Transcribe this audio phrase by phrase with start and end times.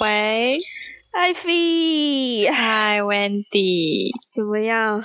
[0.00, 0.56] 喂，
[1.10, 5.04] 艾菲，嗨，Wendy，怎么样？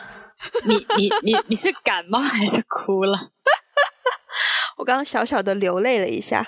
[0.66, 3.32] 你你你你是感冒还是哭了？
[4.78, 6.46] 我刚刚小小的流泪了一下。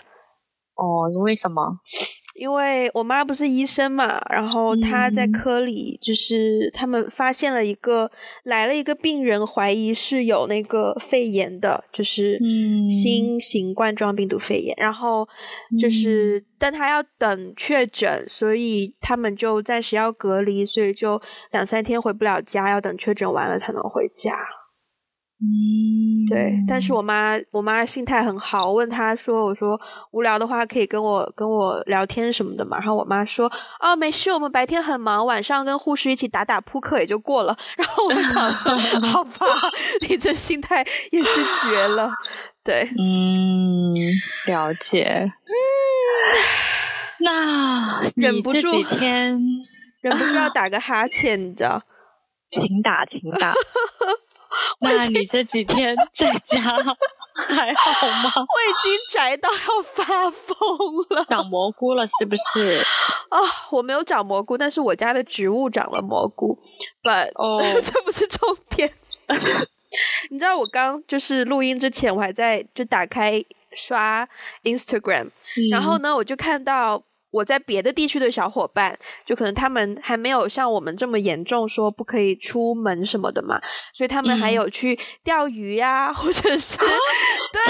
[0.76, 1.80] 哦，因为什么？
[2.36, 8.12] 因为我妈不是医生嘛，然后她在科里，就是他们发现了一个
[8.44, 12.38] 来了一个病人，怀疑是有那个肺炎的，就是
[12.90, 15.28] 新型冠状病毒肺炎，然后
[15.80, 24.36] 就是但他要等确诊，所以他们就暂时要隔离，所以就两三天回不了家，要等确诊完了才能回家。
[25.38, 28.68] 嗯，对，但是我妈，我妈心态很好。
[28.68, 29.80] 我问她说：“我说
[30.12, 37.56] 无聊的话，可以跟我跟我聊天什么的嘛。”然后我妈说：“哦，没事，我们白天很忙，晚上跟护士一起打打扑克也就过了。
[37.76, 38.50] ”然后我就想
[39.04, 39.46] ：“好吧，
[40.08, 42.10] 你这心态也是绝了。”
[42.64, 43.94] 对，嗯，
[44.48, 45.04] 了解。
[45.26, 45.54] 嗯，
[47.20, 49.38] 那忍不住几天
[50.02, 51.84] 忍不住要打个哈欠，你知道？
[52.50, 53.54] 请打，请打。
[54.82, 58.32] 那你这几天在家还好吗？
[58.36, 60.58] 我已经宅到要发疯
[61.10, 62.78] 了，长蘑菇了是不是？
[63.30, 66.58] 啊、哦，我没有长蘑菇，但是我家的植物长了蘑菇。
[67.04, 68.94] But 哦，这不是重点。
[70.30, 73.44] 你知道我刚就是录音之前，我还在就打开
[73.76, 74.28] 刷
[74.64, 77.04] Instagram，、嗯、然后呢，我就看到。
[77.36, 83.62] 我在别的地区的小伙伴，就可能他们还没有像我们这么严重，说不可以出门什么的嘛，
[83.94, 86.86] 所以他们还有去钓鱼呀、啊，或者是、啊、
[87.52, 87.62] 对，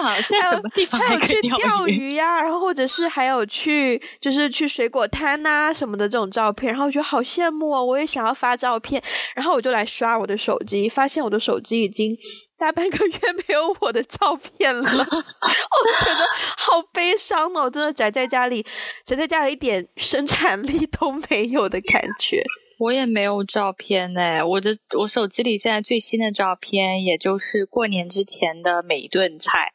[0.00, 0.88] 还可以钓鱼？
[0.88, 9.02] 还有去钓鱼呀、啊，然后或者是还有去就是去水果摊呐、啊、什么的这种照片，然后我觉得好羡慕哦，我也想要发照片，
[9.34, 12.16] 然后我就来刷我的手机，发现我的手机已经。
[12.60, 16.26] 大半个月没有我的照片了， 我觉得
[16.58, 17.70] 好悲伤哦！
[17.70, 18.64] 真的宅在家里，
[19.06, 22.42] 宅在家里一点生产力都没有的感觉。
[22.78, 29.72] 我也没有照片哎，我的我手机里现在最新的照片，也就是过年之前的每一顿菜。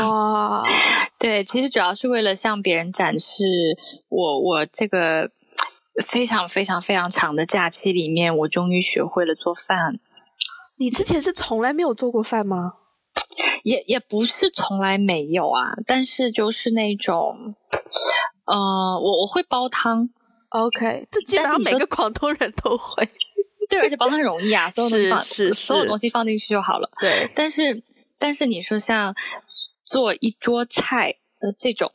[0.00, 0.62] 哇，
[1.18, 3.42] 对，其实主要是为了向别人展示
[4.08, 5.30] 我我这个
[6.06, 9.98] 非常非常非常长的假期里面，我终于学会了做饭。
[10.78, 12.74] 你之前是从来没有做过饭吗？
[13.62, 17.54] 也也不是从来没有啊，但是就是那种，
[18.46, 20.08] 呃，我我会煲汤
[20.50, 23.08] ，OK，这基本上每个广东人都会，
[23.68, 25.20] 对，而且煲汤很容易啊，所有东西放
[25.52, 27.28] 所有东西放进去就好了，对。
[27.34, 27.82] 但是
[28.18, 29.14] 但是你说像
[29.84, 31.92] 做一桌菜的这种，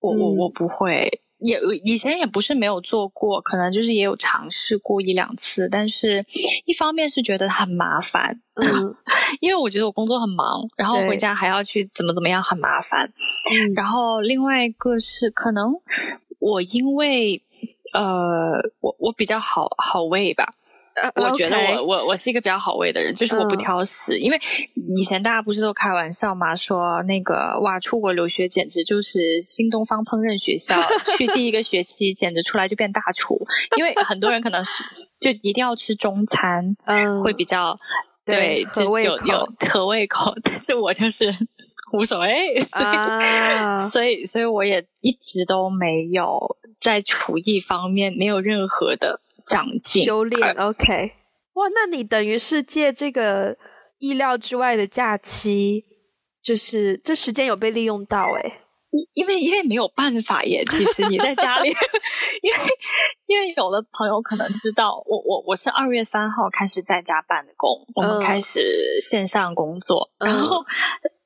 [0.00, 1.22] 我、嗯、我我不会。
[1.44, 6.24] 也以前也不是没有做过，可能就是也有尝试过一两次，但是
[6.64, 8.94] 一方面是觉得很麻烦，嗯，
[9.40, 13.12] 因为我觉得我工作很忙，然后回家还要去怎么怎么样，很麻烦。
[13.52, 15.74] 嗯，然后另外一个是可能
[16.38, 17.42] 我因为
[17.92, 20.54] 呃，我我比较好好喂吧。
[20.94, 21.22] Uh, okay.
[21.32, 24.12] 我觉得我我我是一个比较好喂的人，就是我不挑食。
[24.12, 24.18] Uh.
[24.18, 24.38] 因为
[24.96, 30.74] 以前大家不是都开玩笑嘛，说那个哇，出国留学简直就是新东方烹饪学校，
[31.16, 33.38] 去第一个学期简直出来就变大厨。
[33.76, 34.62] 因为很多人可能
[35.20, 37.78] 就一定要吃中餐，嗯，会比较、uh.
[38.24, 40.34] 对合胃口，有合胃口。
[40.42, 41.32] 但是我就是
[41.92, 43.78] 无所谓，啊，uh.
[43.78, 49.20] 所以所以我也一直都没有在厨艺方面没有任何的。
[49.44, 51.14] 长进修炼，OK，
[51.54, 53.56] 哇，那你等于是借这个
[54.02, 55.84] 意料之外的假期，
[56.42, 58.58] 就是这时间有被利用到诶，
[59.14, 61.68] 因为因为没有办法耶，其实你在家里，
[62.42, 62.58] 因为
[63.26, 70.64] 因为有的朋友可能知道，我我我是二月三号开始在家办公，我们开始线上工作，嗯、然 后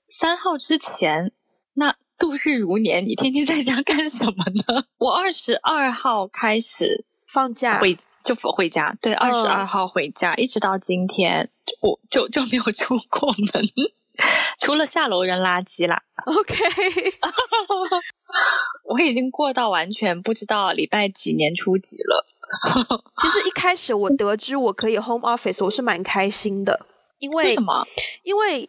[0.06, 1.32] 三号之前
[1.76, 4.84] 那度日如年，你天天在家干什么呢？
[5.00, 7.98] 我二十二号开始放假回。
[8.26, 11.48] 就回家，对，二十二号回家，嗯，一直到今天，
[11.86, 13.64] 我就就没有出过门，
[14.60, 16.02] 除了下楼扔垃圾啦。
[16.26, 16.54] OK，
[18.84, 22.26] 我已经过到完全不知道礼拜几年初几了。
[23.18, 26.86] 其实一开始我得知我可以 home office，我是蛮开心的，
[27.18, 27.86] 因为，为什么？
[28.22, 28.68] 因为。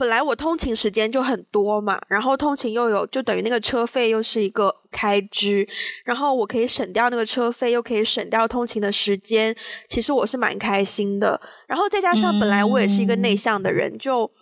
[0.00, 5.68] 本来我通勤时间就很多嘛，然后通勤又有，就等于那个车费又是一个开支，
[6.06, 9.54] 然后我可以省掉那个车费，又可以省掉通勤的时间，
[9.90, 11.38] 其实我是蛮开心的。
[11.68, 14.32] 然后再加上本来我也是一个内向的人，嗯、就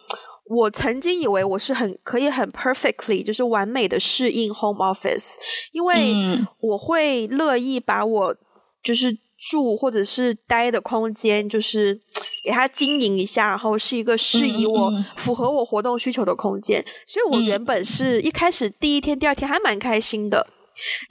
[0.44, 5.34] 我曾经以为我是很可以很 perfectly 就是完美的适应 home office，
[5.72, 6.14] 因为
[6.60, 8.37] 我会乐意把我
[8.81, 9.19] 就是。
[9.38, 12.00] 住或者是待的空间，就是
[12.43, 16.85] 给它经营一下，然后是一个适宜我、符合我活动需求的空间。
[17.06, 20.46] 所以我原本是一开始第一天、第二天还蛮开心的，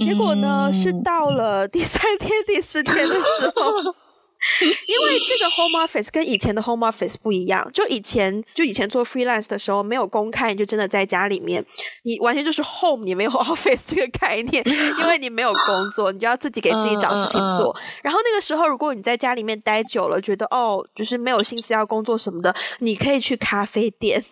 [0.03, 3.71] 结果呢，嗯、是到了第三天、第四天的时候。
[4.87, 11.65] 因为这个 home office 跟以前的 home office 不一样，就以前就以前做 freelance 的时候没有公开，你就真的在家里面，
[12.03, 14.63] 你完全就是 home，你没有 office 这个概念，
[15.01, 17.73] 因为你没有工作，你就要自己给自己找事情做。
[17.73, 17.81] Uh, uh, uh.
[18.03, 24.23] 然后那个时候，如果你在家里面待久了，觉得哦，就是没有心思要工作什么的，你可以去咖啡店，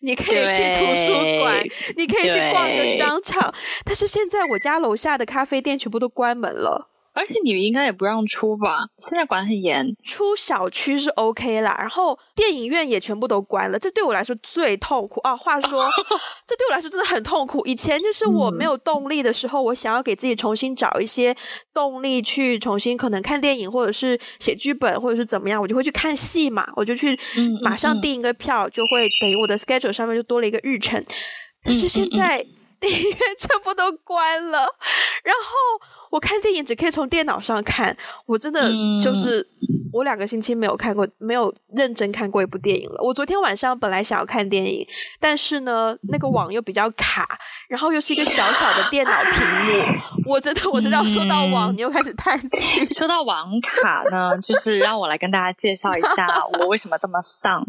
[0.00, 1.62] 你可以去图书馆，
[1.96, 3.52] 你可以去逛个商场。
[3.84, 6.88] 但是现在我家楼下的咖啡店全部都关门了。
[7.20, 8.86] 而且你们应该也不让出吧？
[8.96, 11.76] 现在管很严，出小区是 OK 啦。
[11.78, 15.36] 然后电影院也全部都关了，这对我来说最痛苦啊！
[15.36, 15.86] 话说，
[16.48, 17.62] 这对我来说真的很痛苦。
[17.66, 21.36] 以前就是我没有动力的时候，嗯、我想要给自己重新找一些
[21.74, 26.66] 动力去重新可能看电影，或者是写剧本，或者是怎么样，我就会去看戏嘛。
[26.76, 27.18] 我就去
[27.60, 31.04] 马上订一个票，就会等于我的 schedule 上面就多了一个日程。
[31.62, 32.38] 但是现在
[32.80, 34.60] 电影院全部都关了，
[35.22, 35.99] 然后。
[36.10, 37.96] 我看电影只可以从电脑上看，
[38.26, 38.68] 我真的
[39.00, 39.46] 就是
[39.92, 43.00] 我两个星期没有看过，没有认真看过一部电影了。
[43.02, 44.86] 我昨天晚上本来想要看电影，
[45.20, 49.32] 但是呢，那个网又比较卡，然后又是一个小小的电脑屏
[49.66, 52.84] 幕，我真的我知道说到网，你又开始叹气。
[52.94, 56.26] 说到网卡呢，就是让我来跟大家介绍一下
[56.60, 57.64] 我为什么这么丧。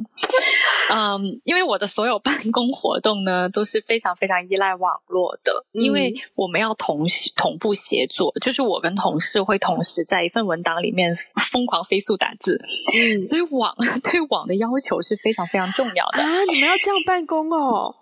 [0.90, 8.34] 嗯，因为我的所有办公活动呢都是非常非常依赖网络的，因为我们要同时同步协作。
[8.42, 11.16] 就是我跟同事会同时在一份文档里面
[11.52, 12.60] 疯狂飞速打字，
[12.98, 13.74] 嗯，所以网
[14.04, 16.28] 对网的要求是非常非常重要的啊！
[16.52, 17.96] 你们要这样办公哦？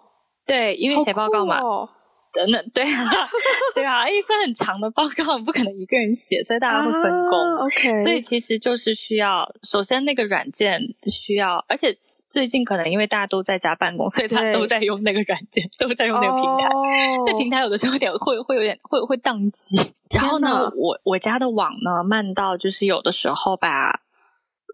[0.48, 1.60] 对，因为写报告嘛，
[2.34, 3.06] 等等、哦，对啊，
[3.76, 7.58] 对啊，一份很长的报告不可能一个人写，所以大家会分工。
[7.58, 11.96] 啊、OK，所以其实就是需要，首先那个软件需要，而且。
[12.30, 16.70] 最近可能因为大家都在家办公，所以他都在用那个软件，都在用那个平台。
[17.26, 17.40] 那、oh.
[17.40, 19.78] 平台有的时候有点会会有点会会宕机。
[20.16, 24.02] 然后呢，我我家的网呢慢到就是有的时候吧，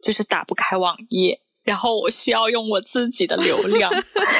[0.04, 3.90] 就是打不开网页，然后我需要用我自己的流量。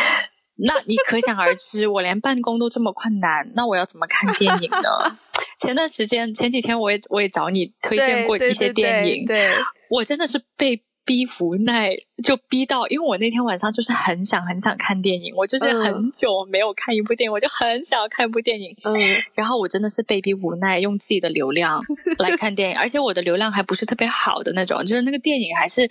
[0.60, 5.18] 那你可想而知，我连办公都这么困难，那我要怎么看电影呢？
[5.58, 10.84] 前段时间前几天我也我也找你推荐过一些电影，对，对，对，对，我真的是被。
[11.06, 18.76] 逼无奈，就逼到，因为我那天晚上就是很想很想看电影，我就是很久没有看一部电影，嗯、我就很想要看一部电影。
[18.84, 18.94] 嗯，
[19.36, 21.80] 然后我真的是被逼无奈，用自己的流量
[22.18, 25.88] 来看电影，而且我的流量还不是特别好的那种，就是那个电影还是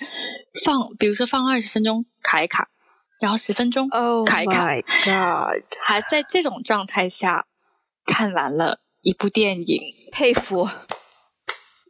[0.65, 2.69] 放，比如说放二十分钟卡一卡，
[3.21, 3.89] 然后十分钟
[4.27, 7.47] 卡一卡，Oh my God，还在这种状态下
[8.05, 9.81] 看完了一部电影，
[10.11, 10.69] 佩服，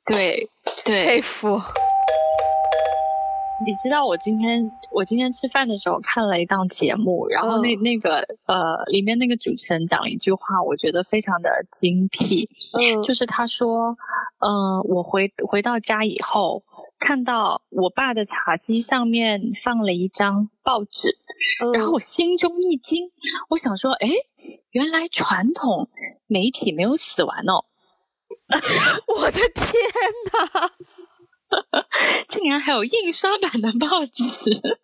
[0.04, 0.50] 对
[0.84, 1.62] 对，佩服。
[3.62, 8.16] 你知道我今天我今天吃饭的时候看了一档节目，然后那那个
[8.46, 12.46] 呃里面那个主持人讲了一句话，我觉得非常的精辟。
[12.78, 13.96] 嗯，就是他说，
[14.40, 16.64] 嗯、呃，我回回到家以后，
[16.98, 21.16] 看到我爸的茶几上面放了一张报纸，
[21.64, 23.10] 嗯、然后我心中一惊，
[23.50, 24.08] 我想说，哎，
[24.72, 25.88] 原来传统
[26.26, 27.64] 媒体没有死完哦！
[29.16, 29.72] 我的天
[30.32, 30.70] 哪！
[32.28, 34.24] 竟然还有印刷版的报纸，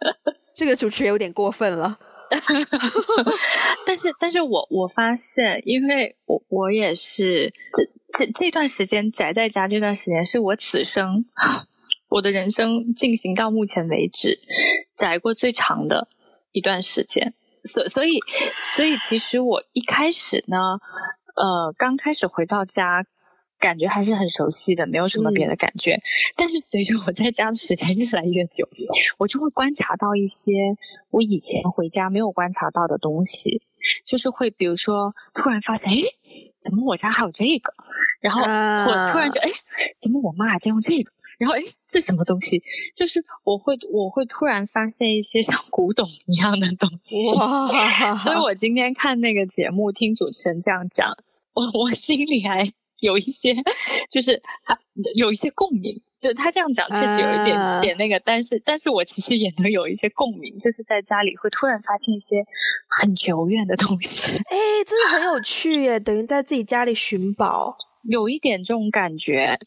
[0.54, 1.98] 这个主持人有点过分了。
[3.86, 11.24] 但是，但是我我发现，因为我我也是这这这段时间宅在家，这段时间是我此生
[12.08, 14.38] 我的人生进行到目前为止
[14.94, 16.06] 宅过最长的
[16.52, 17.34] 一段时间。
[17.64, 18.20] 所所以
[18.76, 20.56] 所以，其实我一开始呢，
[21.34, 23.04] 呃，刚开始回到家。
[23.60, 25.92] 感觉还是很熟悉的，没有什么别的感觉。
[25.92, 26.02] 嗯、
[26.34, 28.66] 但是随着我在家的时间越来越久，
[29.18, 30.52] 我就会观察到一些
[31.10, 33.60] 我以前回家没有观察到的东西，
[34.06, 35.96] 就是会比如说突然发现，哎，
[36.58, 37.72] 怎么我家还有这个？
[38.20, 39.50] 然后我突然觉得，哎，
[40.00, 41.12] 怎么我妈还在用这个？
[41.38, 42.62] 然后哎，这什么东西？
[42.96, 47.36] 就是我会我会突然发现一些像古董一样的东西。
[47.36, 47.66] 哇！
[48.16, 51.14] 所以我今天看那个节目，听主持人这样讲，
[51.52, 52.72] 我我心里还。
[53.00, 53.54] 有一些，
[54.10, 54.78] 就是他
[55.14, 62.36] 有一些共鸣，就他这样讲确实有一点、uh, 点那个，但是但是我其实也能有一些共鸣，就是在家里会突然发现一些
[63.00, 67.74] 很久远的东西，哎，真的很有趣耶，等于在自己家里寻宝，
[68.08, 69.58] 有一点这种感觉，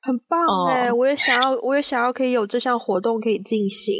[0.00, 3.94] 很棒哎，uh, 我也想要，我也想要可以有这项活动可以进行，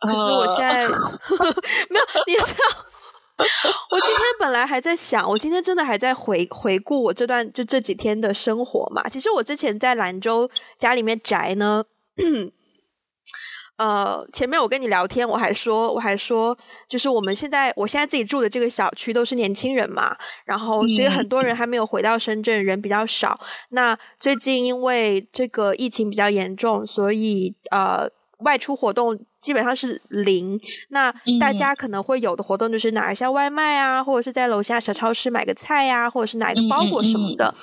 [0.00, 0.92] 可是我现在、 uh,
[1.90, 2.89] 没有，你知道。
[3.90, 9.08] 我今天本来还在想，我今天真的还在回回顾我这段就这几天的生活嘛。
[9.08, 11.84] 其实我之前在兰州家里面宅呢，
[13.76, 16.56] 呃，前面我跟你聊天，我还说，我还说，
[16.86, 23.40] 就是我们现在，我现在自己住的这个小区都是年轻人嘛，然后所以很多人还没有回到深圳，人比较少。
[23.70, 28.06] 那最近因为这个疫情比较严重，所以呃，
[28.40, 29.18] 外出活动。
[29.40, 37.54] 基本上是零，那大家可能会有的活动就是拿一下外卖啊，或者是在楼下小超市买个菜呀、啊，或者是拿一个包裹什么的，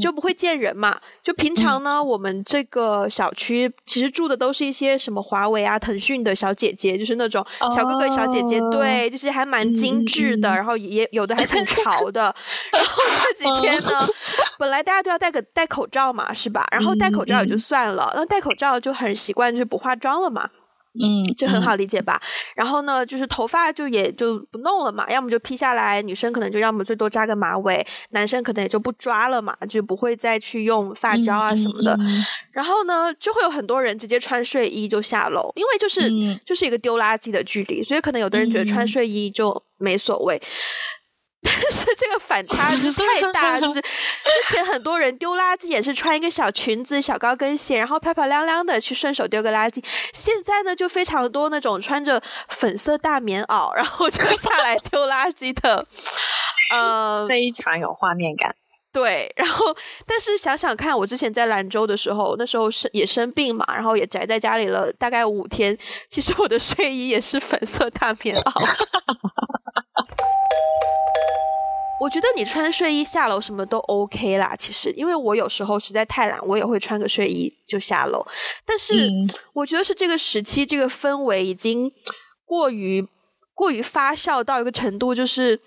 [0.00, 0.98] 就不会见人嘛。
[1.22, 7.44] 就平常呢，嗯、我们这个小区其实住的都是一些什么华为啊、腾讯的小姐姐，就是那种
[7.74, 12.34] 小哥哥、小姐姐，哦、对，就是还蛮精致的，嗯、然后也有的还挺潮的。
[12.72, 14.08] 然后这几天呢，
[14.58, 16.66] 本来大家都要戴个戴口罩嘛，是吧？
[16.72, 20.48] 然后戴口罩也就算了，那、嗯、戴口罩就很习惯，就是不化妆了嘛。
[20.92, 22.20] 嗯，就很好理解吧？
[22.20, 31.94] 嗯、然后呢，就是头发就也就不弄了嘛，要么就披下来，女生可能就要么最多扎个马尾，男生可能也就不抓了嘛，就不会再去用发胶啊什么的。
[31.94, 40.42] 嗯嗯嗯、然后呢，就会有很多人直接穿睡衣就下楼，因为就是、嗯、就是一个丢垃圾的距离，所以可能有的人觉得穿睡衣就没所谓。
[41.42, 49.82] 但是这个反差 就太大，就是 之前很多人丢垃圾也是穿一个小裙子、小高跟鞋，然后漂漂亮亮的去顺手丢个垃圾。
[50.12, 55.86] 现在呢，就非常多那种穿着粉色大棉袄，然后就下来丢垃圾的，
[56.74, 58.54] 呃，非常有画面感。
[58.92, 65.78] 对，然后但是想想看，我之前在兰州的时候，那时候生也生病嘛，然后也宅在家里了大概五天。
[66.10, 68.68] 其实我的睡衣也是粉色大棉袄。
[72.00, 78.26] 我觉得你穿睡衣下楼什么都 OK 啦，其实，因为我有时候实在太懒，我也会穿个睡衣就下楼。
[78.64, 81.92] 但是，嗯、我觉得是这个时期这个氛围已经
[82.46, 83.06] 过于
[83.54, 85.60] 过于发酵到一个程度，就是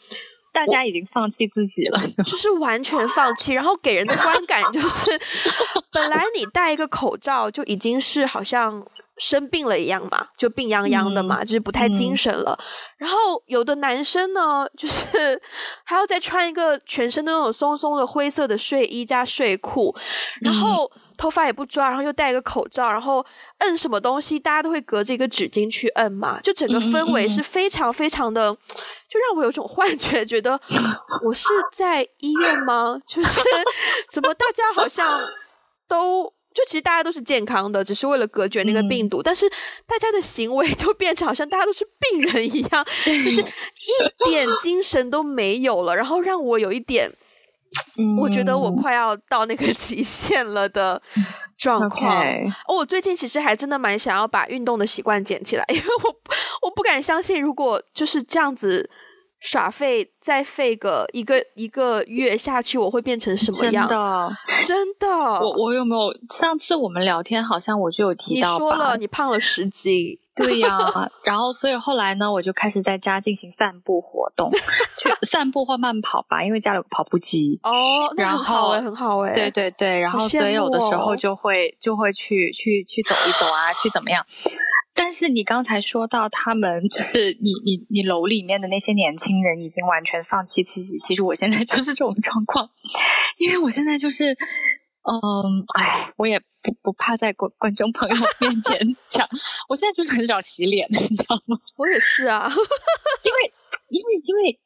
[0.51, 5.11] 大家已经放弃自己了，就是完全放弃，然后给人的观感就是，
[5.93, 8.83] 本来你戴一个口罩就已经是好像。
[9.23, 12.59] 生病了一样嘛，就病殃殃的嘛，嗯、就是不太精神了。
[12.59, 12.65] 嗯、
[12.97, 15.41] 然后有的男生呢，就是
[15.85, 19.95] 还要再穿一个全身的那种松松的灰色的睡衣加睡裤，
[20.41, 23.25] 然后头发也不抓，然后又戴一个口罩，然后
[23.59, 28.53] 摁什么东西，大家都会隔着一个纸巾去摁嘛，就整个氛围是非常非常的，
[29.07, 30.59] 就让我有种幻觉，觉得
[31.23, 32.97] 我是在医院吗？
[33.07, 33.41] 就是
[34.11, 35.21] 怎么大家好像
[35.87, 36.33] 都。
[36.53, 39.49] 就其实大家都是健康的，只是为了隔绝那个病毒，嗯、但是
[39.87, 47.09] 大家的行为就变成好像大家都是病人一样，嗯、就是一点精神都没有了，然后让我有一点，
[47.97, 51.01] 嗯、我觉得我快要到那个 极限了的
[51.57, 52.23] 状况。
[52.67, 56.15] 哦，我最近其实还真的蛮想要把运动的习惯捡起来，因为我
[56.61, 58.89] 我不敢相信，如果就是这样子。
[59.43, 63.89] 耍废再废个一个一个月下去，我会变成什么样？
[63.89, 64.31] 真的，
[64.65, 65.07] 真的。
[65.09, 70.17] 我我有没有上次我们聊天，好像我就有提到，你说了你胖了十斤。
[70.35, 74.49] 对呀、啊，然后所以后来呢，我就开始在家进行散步活动，
[74.97, 77.59] 去散步或慢跑吧，因为家里有个跑步机。
[77.63, 77.69] 哦，
[78.15, 79.35] 那很好哎，很好哎。
[79.35, 84.25] 对对对，然后所以有的时候就会就会去去去走一走啊，去怎么样？
[84.95, 90.97] 但是你刚才说到他们，就是你你你楼里面的那些年轻人已经完全放弃自己。
[90.99, 92.69] 其实我现在就是这种状况，
[93.37, 99.27] 因为我现在就是，嗯，哎，我也不不怕在观观众朋友 面前讲，
[99.67, 101.57] 我现在就是很少洗脸，你知道吗？
[101.77, 103.53] 我也是啊， 因为
[103.89, 104.59] 因为因为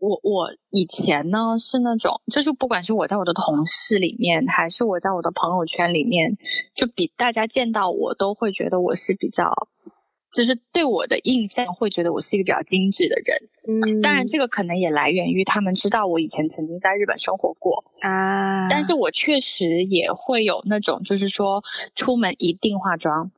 [0.00, 6.36] 我我以前呢是那种，就是不管是我在我的同事里面，还是我在我的朋友圈里面，
[6.74, 9.68] 就比大家见到我都会觉得我是比较。
[10.32, 21.64] 就是对我的印象会觉得我是一个比较精致的人，嗯，当然这个可能也来源于他们知道我以前曾经在日本生活过啊，但是我确实也会有那种就是说
[21.96, 23.32] 出门一定化妆，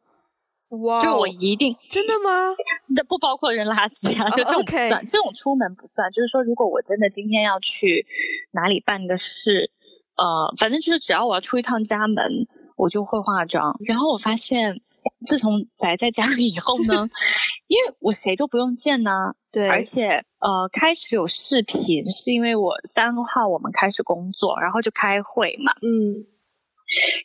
[0.81, 2.53] 哇，就我一定真的吗？
[2.89, 5.11] 那不包括扔垃圾啊，就这种不算，oh, okay.
[5.11, 8.05] 这种出门不算，就是说如果我真的今天要去
[8.53, 9.71] 哪里办个事，
[10.17, 14.81] 呃，反正就是只要我要出一趟家门，我就会化妆，然后我发现。
[15.27, 17.09] 自从宅在家里以后呢，
[17.67, 19.11] 因为我谁都不用见呢，
[19.51, 26.23] 对，而且呃，开始有视频是因为我三号我们开始工作，然后就开会嘛，嗯，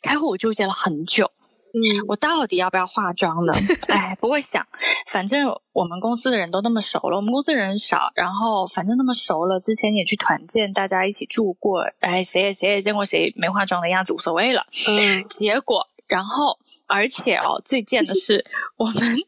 [0.02, 1.30] 开会我纠结了很久，
[1.74, 3.52] 嗯，我到底要不要化妆呢？
[3.88, 4.66] 哎，不会想，
[5.08, 16.58] 反正我们公司的人都那么熟了，我们公司人少，然后反正那么熟了，之前也去团建，大家一起住过，哎，谁也谁也见过谁没化妆的样子，无所谓了，嗯，结果然后。
[16.90, 18.46] 而且哦，最贱的 是，
[18.78, 19.18] 我们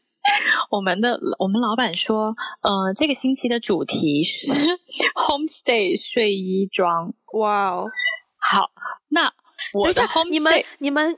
[0.71, 4.47] 我们的我们老板说，呃，这个星期的主题是
[5.13, 7.13] homestay 睡衣装。
[7.33, 7.85] 哇哦，
[8.39, 8.71] 好，
[9.09, 9.31] 那
[9.73, 11.15] 我的 homestay，你们你们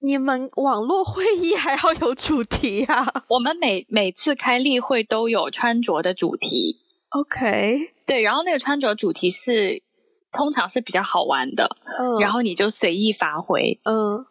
[0.00, 3.24] 你们网络会议还要有主题呀、啊？
[3.28, 6.76] 我们每每次开例会都有穿着的主题。
[7.10, 9.82] OK，对，然后那个穿着主题是
[10.30, 14.24] 通常是比较好玩的，嗯，然后你就随意发挥，嗯，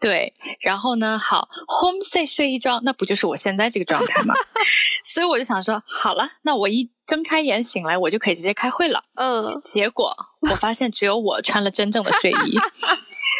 [0.00, 4.34] 对，然后呢，好，homestay 睡衣装，那不就是我现在这个状态吗？
[5.04, 9.00] 所以我就想说，好了，那我一睁开眼醒来，我就可以直接开会了。
[9.14, 12.58] 嗯，结果我发现只有我穿了真正的睡衣。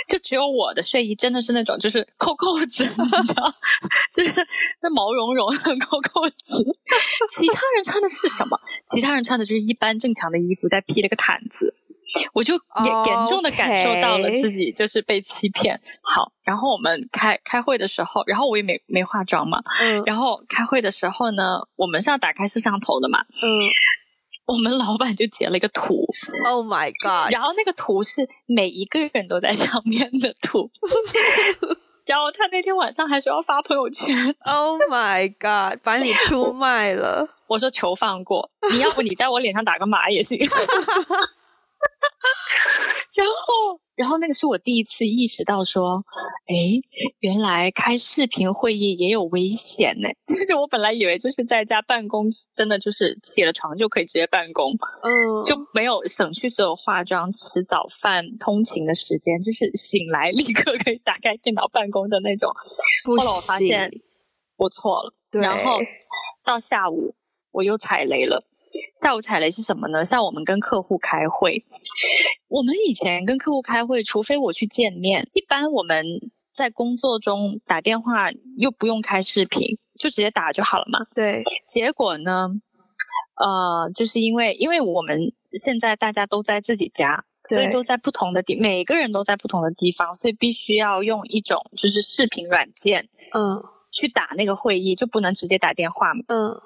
[0.08, 3.54] 就只有我的睡衣真的是那种，就是扣扣子，你知道，
[4.14, 4.46] 就是
[4.82, 6.64] 那毛茸茸的扣扣子。
[7.30, 8.58] 其他人穿的是什么？
[8.86, 11.74] 其他人穿的就是一般正常的衣服，再披了个毯子。
[12.32, 15.80] 我就严严重的感受到了自己就是被欺骗。
[16.02, 21.42] 好，然后我们开开会的时候，然后我也没没化妆嘛，嗯，然后开会的时候呢，
[21.74, 23.48] 我们是要打开摄像头的嘛，嗯。
[24.46, 26.04] 我们老板就截了一个图
[26.46, 27.32] ，Oh my god！
[27.34, 30.70] 然后那个图是每一个人都在上面的图，
[32.04, 34.06] 然后他那天晚上还说要发朋友圈
[34.44, 35.80] ，Oh my god！
[35.82, 40.38] 把你出卖了我，我说求放过，你要不你在我脸上打个码也行。
[43.14, 46.04] 然后，然后那个是我第一次意识到说，
[46.46, 46.54] 哎，
[47.20, 50.08] 原来开视频会议也有危险呢。
[50.26, 54.72] 就是我本来以为就是在家办公，真的就是起了床就可以直接办公，
[55.02, 62.50] 嗯，就没有省去所有化妆、吃早饭、通勤的时间，就是醒来立刻可以打开电脑办公的那种。
[63.04, 63.88] 后来我发现
[64.56, 65.40] 我错了，对。
[65.40, 65.78] 然后
[66.44, 67.14] 到下午
[67.52, 68.44] 我又踩雷了。
[68.94, 70.04] 下午踩雷是什么呢？
[70.04, 71.64] 像我们跟客户开会，
[72.48, 76.04] 我们以前跟客户开会，除非我去见面，一般我们
[76.52, 81.00] 在工作中打电话又不用开视频，就直接打就好了嘛。
[81.14, 81.42] 对。
[81.66, 82.48] 结果呢，
[83.36, 96.22] 呃，就是因为因为我们现在大家都在自己家，所以都在不同的地，每个人都在不同的地方，所以必须要用一种就是视频软件，嗯，去打那个会议，就不能直接打电话嘛。
[96.28, 96.60] 嗯。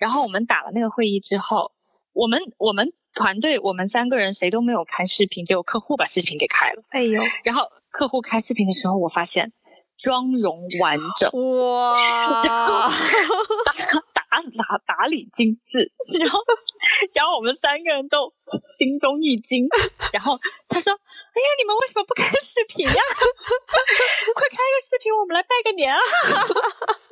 [0.00, 1.70] 然后我们打了那个会议之后，
[2.12, 6.82] 我们我们团队我们三个人谁都没有开视频，结果客户把视频给开了。
[6.88, 7.22] 哎呦！
[7.44, 9.52] 然后客户开视频的时候，我发现
[9.98, 16.40] 妆容完整，哇，然后打打打打理精致，然后
[17.12, 18.32] 然后我们三个人都
[18.62, 19.68] 心中一惊。
[20.12, 22.92] 然后他说：“哎呀，你们为什么不开视频呀？
[24.34, 26.00] 快开个视频，我们来拜个年啊！”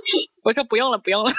[0.43, 1.31] 我说：“不用了，不用了。”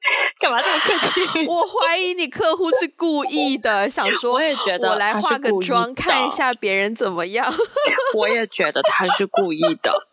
[0.40, 1.46] 干嘛这么客气？
[1.48, 7.52] 我怀疑你客户是故意的，想说我也觉得，我来化个妆看一下别人怎么样。
[8.16, 10.06] 我也觉得他是故意的，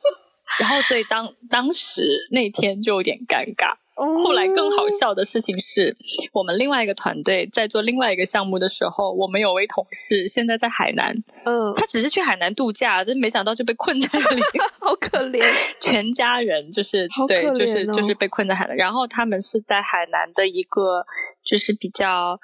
[0.60, 3.76] 然后所以当当时那天就有点尴尬。
[3.98, 5.98] 后来更好笑的事情是，
[6.32, 14.42] 我们另外一个团队在做另外一个项目的时候，我们有位同事现在在海南，嗯，他只是去海南度假，真没想到就被困在那里，
[14.80, 15.44] 好可怜，
[15.82, 21.04] 全家人就是对，就是就是被困在海南，然后他们是在海南的一个
[21.44, 22.40] 就是比较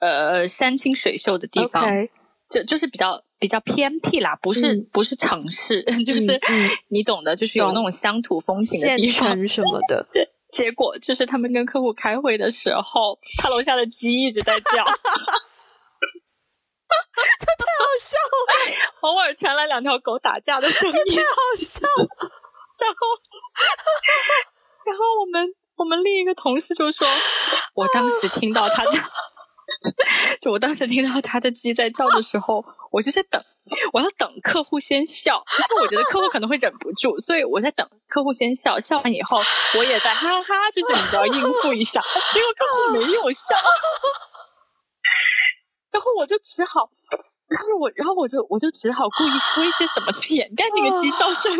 [0.00, 2.08] 呃山清水秀的地方，okay.
[2.48, 10.06] 就就是比较比较偏僻啦，不是、嗯、不是城市， 就是、嗯、你懂的，就是有那种乡土风情的地方，县城什么的。
[10.52, 14.82] 结果就是他们跟客户开会的时候，他楼下的鸡一直在叫，这
[17.56, 18.32] 太好笑了。
[19.02, 22.08] 偶尔传来两条狗打架的声音，太好笑了。
[22.78, 22.96] 然后，
[24.86, 27.06] 然后我们我们另一个同事就说，
[27.74, 28.92] 我当时听到他的，
[30.40, 33.42] 就我当时听到他的鸡在叫的时候，我就在等。
[33.92, 38.78] 我要等客户先笑，因为我觉得客户可能会忍不住，所以我在等客户先笑。
[38.78, 39.38] 笑完以后，
[39.78, 42.00] 我也在哈哈，就是你知道应付一下。
[42.32, 43.54] 结果客户没有笑，
[45.90, 46.90] 然后我就只好，
[47.48, 51.56] 然后我，然后我就我就只好故意说一些什么去掩盖那个鸡叫声。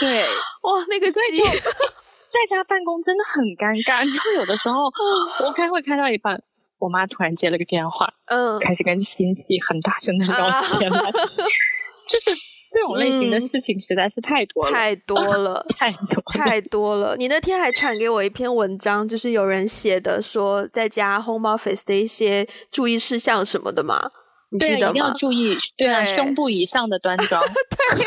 [0.00, 0.26] 对，
[0.62, 4.84] 哇，那个所以就在家办公真的很尴尬，然后有的时候
[5.46, 6.42] 我开会开到一半。
[6.84, 11.10] 我妈突然接了个电话，嗯，开始跟亲戚很大声的聊起天来，啊、
[12.06, 12.30] 就是
[12.70, 17.16] 这种类型的事情实在是太多了，嗯、太多了， 太多了，太多了。
[17.16, 24.10] 你那天还传给我一篇文章，就是有人写的，说在家 home office 的一些注意事项什么的嘛，
[24.50, 24.90] 你记得吗？
[24.90, 27.42] 对，一定要注意，对啊，对胸部以上的端庄。
[27.96, 28.04] 对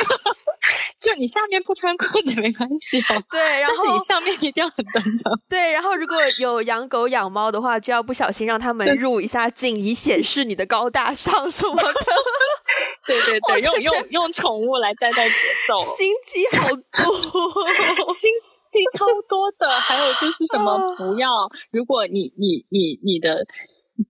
[0.99, 5.39] 就你下面不穿裤子没关系哦， 对，然后你上面一定要很端庄。
[5.47, 11.93] 对，然后如果有养狗养猫的话，就要不小心让他们入一下镜，以显示你的高大上什么的。
[13.05, 15.35] 对对对， 用用用宠物来带带节
[15.67, 18.31] 奏，心机好多，心
[18.69, 19.69] 机超多的。
[19.79, 21.29] 还有就是什么，不要，
[21.71, 23.45] 如果你你你你的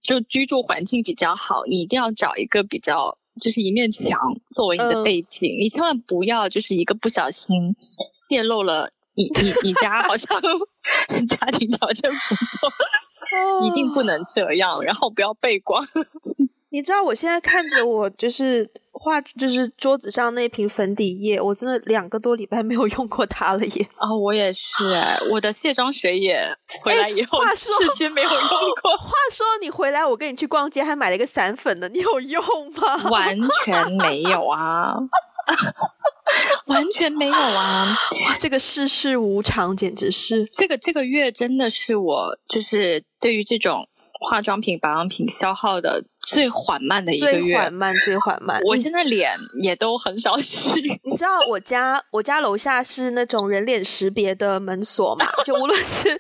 [0.02, 3.18] 就居住环境比较好，你一定要找一个比较。
[3.40, 4.20] 就是一面墙
[4.52, 7.76] 作为你的背景，嗯、你千万不要就是一个不小心
[8.12, 10.42] 泄露了你你你家好像
[11.28, 12.68] 家庭条件不错，
[13.38, 15.86] 哦、一定不能这样，然后不要背光。
[16.70, 23.90] 你知道我现在看着我就是画，就是桌子上那瓶粉底液，我真的两个多礼拜没有用过它了耶！
[23.96, 26.38] 啊、哦，我也是哎，我的卸妆水也
[26.82, 28.98] 回来以后，话说至今没有用过。
[28.98, 33.10] 话说你回来，我跟你去逛街还买了一个散粉呢，你有用吗？
[33.10, 34.94] 完全没有啊，
[36.66, 37.98] 完全没有啊！
[38.26, 43.88] 哇，这个世事无常，简直是这个这个月真的是我就是对于这种。
[44.20, 48.60] 化妆品、保养品消耗的最缓慢的一个月，最缓慢、最缓慢。
[48.66, 50.82] 我现在脸也都很少洗。
[51.04, 55.26] 你知道我家我家楼下是那种人脸识别的门锁嘛？
[55.46, 56.20] 就无论是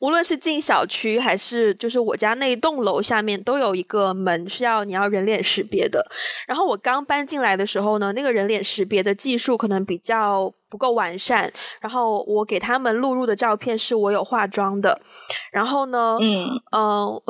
[0.00, 6.06] 无论是进小区还是就是我家那一栋楼下面都有一个门是要你要人脸识别的。
[6.46, 11.50] 然后我刚搬进来的时候呢，那个人脸识别的技术可能比较不够完善。
[11.80, 15.00] 然后我给他们录入的照片是我有化妆的。
[15.50, 16.86] 然后呢，嗯嗯。
[17.06, 17.22] 呃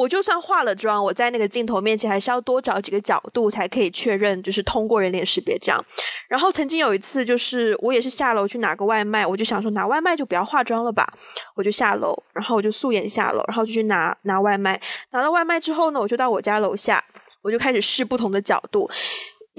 [0.00, 5.84] 我就算化了妆，我在那个镜头面前还是要多找几个角度才可以确认，就是通过人脸识别这样。
[6.26, 11.06] 然后曾经有一次，就是我也是下楼去拿个外卖，我就想说拿外卖就不要化妆了吧，
[11.54, 14.80] 我就下楼，然后我就素颜下楼，然后就去拿拿外卖。
[15.10, 17.04] 拿了外卖之后呢，我就到我家楼下，
[17.42, 18.90] 我就开始试不同的角度。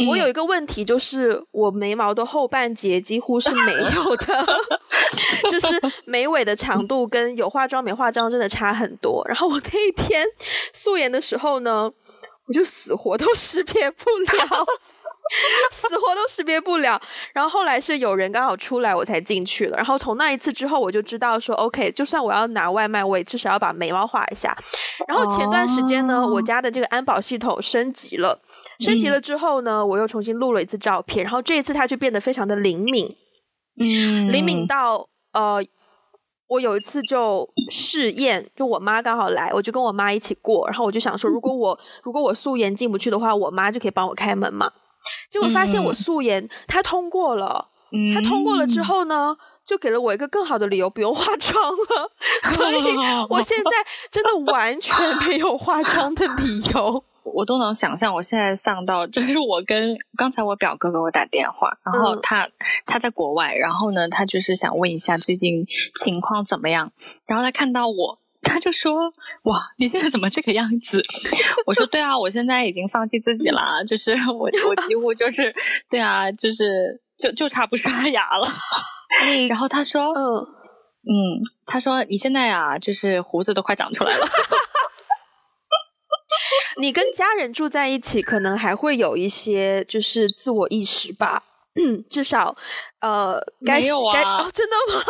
[0.08, 4.48] 我有一个问题，就是我眉毛的后半截几乎是没有的，
[5.52, 5.68] 就是
[6.06, 9.24] 眉尾的长度跟有化妆没化妆真的差很多。
[9.28, 10.26] 然后我那一天
[10.74, 11.92] 素颜的时候呢，
[12.48, 14.66] 我就死活都识别不了。
[15.72, 17.02] 死活都识别不了，
[17.32, 19.78] 然后后来是有人刚好出来，我才进去了。
[19.78, 24.58] 然后从那一次之后，我就知道说，OK，就算我要拿外卖，我也至少要把眉毛画一下。
[25.08, 26.34] 然后前段时间呢，oh.
[26.34, 28.42] 我家的这个安保系统升级了，
[28.82, 33.16] 升级了之后呢，我又重新录了一次照片，然后这一次它就变得非常的灵敏，
[33.80, 35.64] 嗯，灵敏到呃，
[36.48, 44.72] 我有一次就试验，就我妈刚好来，我就跟我妈一起过，然后我就想说，如果我如果我素颜进不去的话，我妈就可以帮我开门嘛。
[45.30, 47.68] 结果发现我素颜，他、嗯、通过了。
[48.14, 52.12] 他、嗯、通过了之后呢，就给了我一个更好的理由，不用化妆了。
[52.56, 52.96] 所以
[53.30, 53.72] 我现在
[54.10, 57.04] 真的完全没有化妆的理由。
[57.42, 62.52] 我都能想象，我现在丧到就是 我跟刚才我表哥给我打电话，然后他、嗯、
[62.86, 66.92] 他在国外，然后呢，他就是想问一下最近情况怎么样。
[67.26, 68.20] 然后他看到我。
[68.44, 68.94] 他就说
[69.46, 71.00] ：“哇，你现在怎么这个样子？”
[71.68, 75.54] 我说：“对啊，我现在已经放弃自己了，就是 我我几乎就是
[75.88, 78.52] 对啊，就是就就差不刷牙了。”
[79.48, 80.38] 然后他说：“嗯
[81.06, 81.14] 嗯，
[81.68, 84.26] 他说你现在啊，就是胡子都快长出来了。”
[86.78, 91.44] 你跟家人住在一起，可能还会有一些就是自我意识吧。
[91.76, 92.56] 嗯， 至少，
[93.00, 94.22] 呃，该没有啊该？
[94.24, 95.02] 哦，真的吗？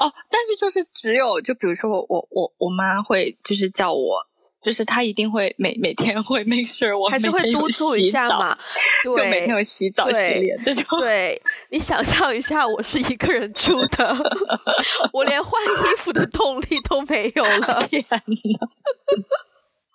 [0.00, 4.16] 哦，但是就是只有，就比如说我我我我妈会就是叫我，
[4.62, 8.56] 就是她一定会每每天会 make sure 我还是会督促一下嘛，
[9.04, 10.84] 对，就每天有洗澡洗脸这种。
[11.00, 14.16] 对，你想象一下，我是一个人住的，
[15.12, 17.86] 我连换衣服的动力都没有了。
[17.90, 18.22] 天哪！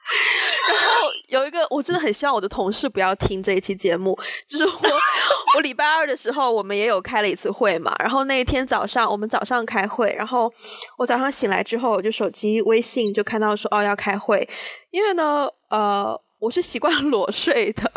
[0.70, 4.18] 然后有一个，我真的很希望我的同事不要听这一期节目。
[4.48, 4.72] 就是我，
[5.58, 7.94] 我礼拜二的时候，我们也有开了一次会嘛。
[8.00, 10.52] 然后那一天早上，我们早上开会，然后
[10.98, 14.48] 我早上醒来之后，我就手机微信就看到说哦要开会，
[14.92, 17.92] 因为呢，呃，我是习惯裸睡的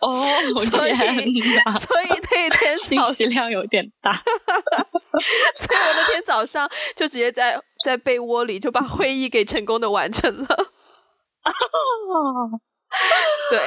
[0.00, 4.14] 哦， 所以所以那一天信息量有点大，
[5.56, 10.73] 所以我那天早上就直接在在被窝里就把会议给成功的完成了。
[11.44, 12.60] 哦，
[13.50, 13.60] 对，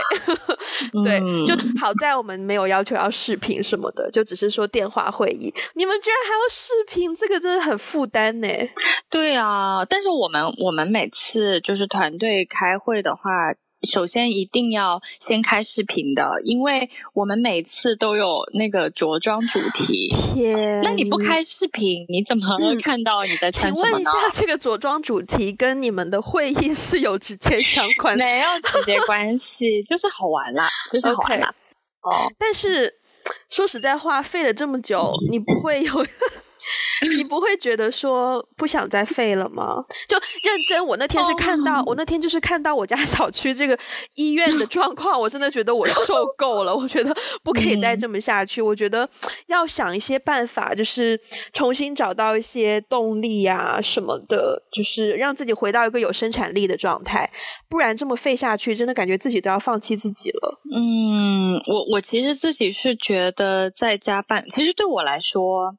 [1.03, 5.53] 对，就好在我们没有要求要视频什么的，就只是说电话会议。
[5.75, 8.47] 你们居然还要视频，这个真的很负担呢。
[9.09, 13.53] 对啊，但是我们我们每次就是团队开会的话。
[13.89, 20.07] 首先一定要先开视频的，因为我们每次都有那个着装主题。
[20.09, 22.43] 天，那你不开视频，你怎么
[22.83, 23.87] 看到你在穿什么呢？
[23.87, 28.23] 请问一下，这个着装主题跟你们的会议是有直接相关的？
[28.23, 31.53] 没有直接关系，就是好玩啦， 就是好玩啦。
[32.01, 32.95] 哦，但是
[33.49, 35.91] 说实在话，费了这么久，你不会有
[37.15, 39.83] 你不会觉得说不想再废了吗？
[40.07, 43.77] 就认真，我那天是看到，我那天就是看到我家小区这个
[44.15, 49.07] 医院的状况，我真的觉得我受够了，我觉得不可以再这么下去，我觉得
[49.47, 51.19] 要想一些办法，就是
[51.53, 57.29] 重新找到一些动力啊什么的，就是让自己回到一个有生产力的状态，
[57.69, 60.59] 不然这么废下去，真的感觉自己都要放弃自己了。
[60.75, 65.75] 嗯，我我其实自己是觉得在家办，其实对我来说。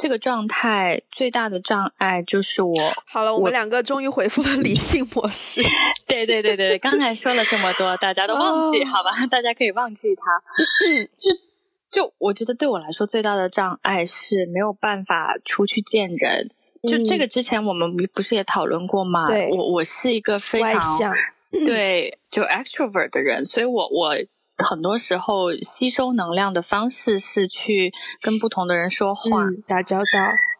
[0.00, 2.74] 这个状态最大的障碍就是我。
[3.06, 5.62] 好了，我们两个终于恢复了理性模式。
[6.08, 8.88] 对对对对，刚才说了这么多，大家都忘记，oh.
[8.88, 9.26] 好吧？
[9.30, 10.24] 大家可以忘记它。
[11.18, 11.30] 就
[12.02, 16.50] 就我觉得对我来说最大的障碍是没有办法出去见人。
[16.82, 19.26] 就这个之前我们不是也讨论过吗？
[19.26, 21.14] 对，我我是一个非常外向，
[21.66, 24.14] 对，就 extrovert 的人，所以我我。
[24.68, 30.04] 很多时候吸收能量的方式是去跟不同的人说话，嗯、打交道，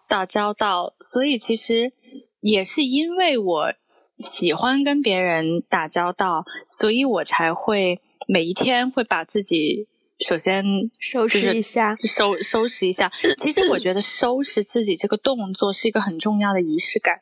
[0.09, 0.95] 打交道。
[0.99, 1.93] 所以其实
[2.41, 3.73] 也是因为我
[4.19, 6.45] 喜欢跟别人打交道，
[6.79, 9.89] 所以我才会每一天会把自己
[10.29, 10.65] 首先
[10.99, 13.11] 收拾一下，收收拾一下。
[13.39, 17.21] 其实我觉得收拾自己这个动作是一个很重要的仪式感。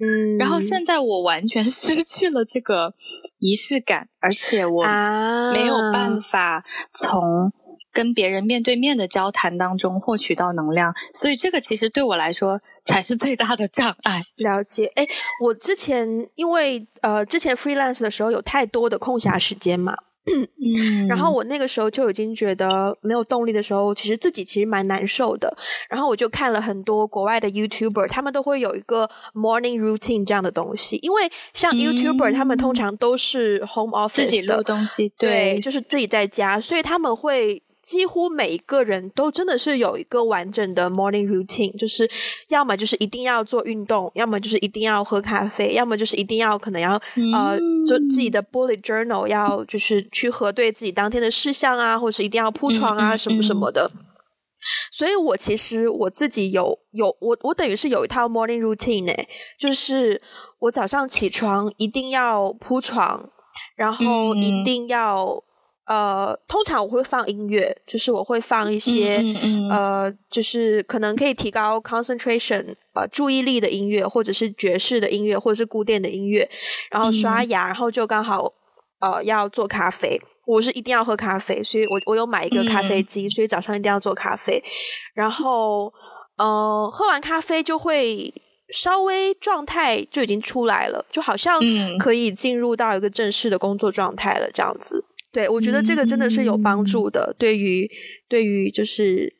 [0.00, 2.94] 嗯，然后现在我完全 失去了这个
[3.38, 4.84] 仪式感，而且我
[5.52, 7.52] 没有办法从
[7.92, 14.22] 跟别人面对面的交谈当中获取到能量，所以这个其实对我来说才是最大的障碍。
[14.36, 15.06] 了解，哎，
[15.42, 19.94] 我之前因为呃之前 freelance 的时候有太多的空暇时间嘛。
[20.28, 25.56] 嗯，然后我那个时候就已经觉得没有动力的时候，其实自己其实蛮难受的。
[25.88, 30.96] 然后我就看了很多国外的 YouTuber，他们都会有一个 morning routine 这样的东西。
[31.02, 37.62] 因为像 YouTuber，他们通常都是 home office 的，自己录东西，对，对，就是自己在家，所以他们会。
[37.88, 42.06] 几乎每一个人都真的是有一个完整的 morning routine，就是
[42.48, 53.90] 要么就是一定要做运动，要么就是一定要喝咖啡，要么就是一定要可能要、嗯、呃就自己的 bullet journal，要就是去核对自己当天的事项啊，或者是一定要铺床啊、嗯、什么什么的。
[54.92, 59.14] 所以我其实我自己有有我我等于是有一套 morning routine 呢，
[59.58, 60.20] 就是
[60.58, 63.30] 我早上起床一定要铺床，
[63.76, 65.42] 然后一定要。
[65.88, 76.46] 呃，通常我会放音乐，就是我会放一些嗯嗯嗯呃，就是可能可以提高 concentration 呃注意力的音乐，或者是爵士的音乐，或者是古典的音乐。
[76.90, 78.52] 然后刷牙，嗯、然后就刚好
[79.00, 80.20] 呃要做咖啡。
[80.44, 84.62] 我是一定要喝咖啡，所以我我有买一个咖啡机，嗯、所以早上一定要做咖啡。
[85.14, 85.92] 然后
[86.36, 88.32] 呃，喝完咖啡就会
[88.70, 91.58] 稍微状态就已经出来了，就好像
[91.98, 95.04] 可以进入到一个正式的工作状态了，这样子。
[95.30, 97.32] 对，我觉得这个真的是有帮助的。
[97.32, 97.90] 嗯、对于
[98.28, 99.34] 对于就是，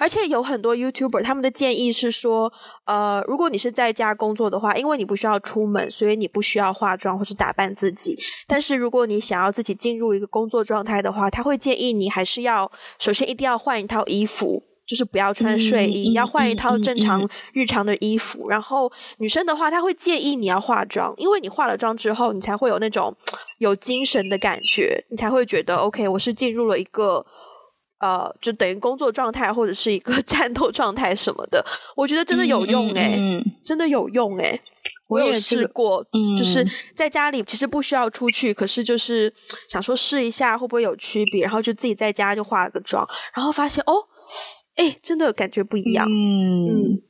[0.00, 2.52] 而且有很多 YouTuber 他们的建议是说，
[2.86, 8.18] 呃，如果你是在家工作的话，因为你不需要出门，所以你不需要化妆或是打扮自己。
[8.46, 14.64] 但是如果你想要自己进入一个工作状态的话，他会建议你还是要首先一定要换一套衣服。
[14.88, 18.48] 就是不要穿睡衣，嗯、要换一套正常日常的衣服。
[18.48, 23.14] 然后女生的话，她会建议你要化妆，因为你化了妆之后，你才会有那种
[23.58, 27.26] 有精神的感觉，你才会觉得 OK，我是进入了一个
[28.00, 31.62] 呃，就等于工作状态或者是一个 战斗状态什么的。
[31.94, 34.60] 我觉得真的有用诶、欸嗯嗯嗯、真的有用诶、欸、
[35.08, 39.30] 我有试过，嗯、就是在家里其实不需要出去，可是就是
[39.68, 44.08] 想说试一下会不会有区别，然后就自己在家就化了个妆，然后发现哦。
[44.78, 46.06] 哎，真的感觉不一样。
[46.08, 47.02] 嗯，嗯，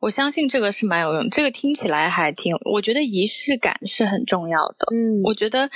[0.00, 1.30] 我相信这个是蛮有用。
[1.30, 4.88] 这个听起来还挺，我觉得仪式感是很重要的。
[4.92, 5.68] 嗯，我觉得，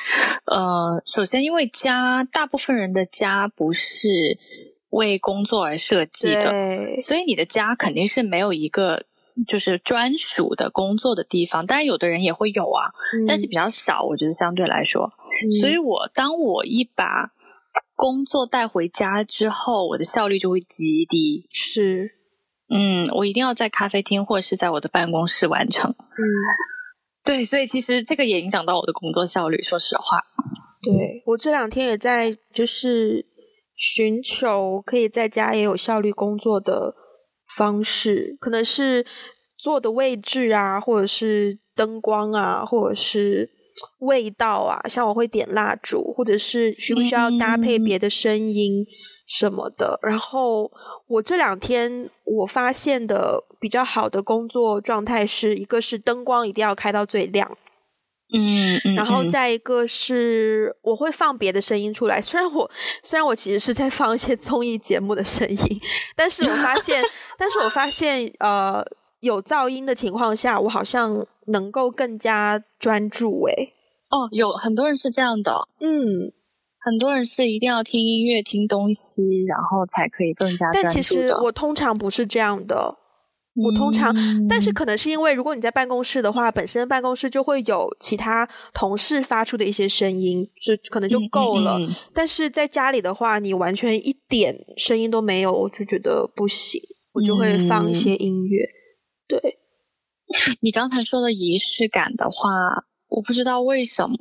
[0.47, 4.09] 呃，首先因为家，大部分人的家不是
[4.91, 9.05] 为工作而设计的，对所以你的家肯定是没有一个
[9.47, 11.65] 就是专属的工作的地方。
[11.65, 14.03] 当然，有的人也会有啊，嗯，但是比较少。
[14.03, 15.13] 我觉得相对来说，
[15.47, 17.31] 嗯，所以我当我一把。
[17.97, 21.47] 工作带回家之后，我的效率就会极低。
[21.51, 22.13] 是，
[22.69, 25.91] 嗯，我一定要在咖啡厅或者是在我的办公室完成。
[25.91, 26.23] 嗯，
[27.25, 29.61] 对，所以其实这个也影响到我的工作效率。
[29.63, 30.19] 说实话，
[30.83, 33.25] 对，我这两天也在就是
[33.75, 36.95] 寻求可以在家也有效率工作的
[37.57, 39.07] 方式，可能是
[39.57, 43.56] 坐的位置啊，或者是灯光啊，或者是。
[43.99, 48.85] 味道啊，像我会点蜡烛，或者是需不需要搭配别的声音
[49.27, 49.99] 什么的。
[50.03, 50.71] 嗯、然后
[51.09, 57.57] 我这两天我发现的比较好的工作状态是一个是灯光一定要开到最亮，
[58.33, 62.71] 嗯，嗯，然后再一个是我会放别的声音出来，虽然我
[63.03, 65.81] 虽然我其实是在放一些综艺节目的声音，
[66.15, 67.03] 但是我发现，
[67.39, 68.85] 但是我发现，呃，
[69.21, 73.45] 有噪音的情况下，我好像能够更加专注。
[73.47, 73.73] 诶，
[74.11, 76.33] 哦，有很多人是这样的，嗯，
[76.79, 80.81] 很多人是一定要听音乐、听东西，然后才可以更加专注。
[80.83, 82.97] 但其实我通常不是这样的。
[83.65, 91.79] 我通常，嗯，但是可能是因为，如果你在办公室的话，本身办公室就会有其他同事发出的一些声音，就可能就够了。
[91.79, 91.95] 嗯嗯嗯。
[92.13, 96.79] 但是在家里的话，你完全一点声音都没有，我就觉得不行，
[97.15, 98.59] 我就会放一些音乐。
[99.29, 99.41] 嗯。
[99.41, 99.59] 对，
[100.61, 102.51] 你刚才说的仪式感的话，
[103.09, 104.17] 我不知道为什么，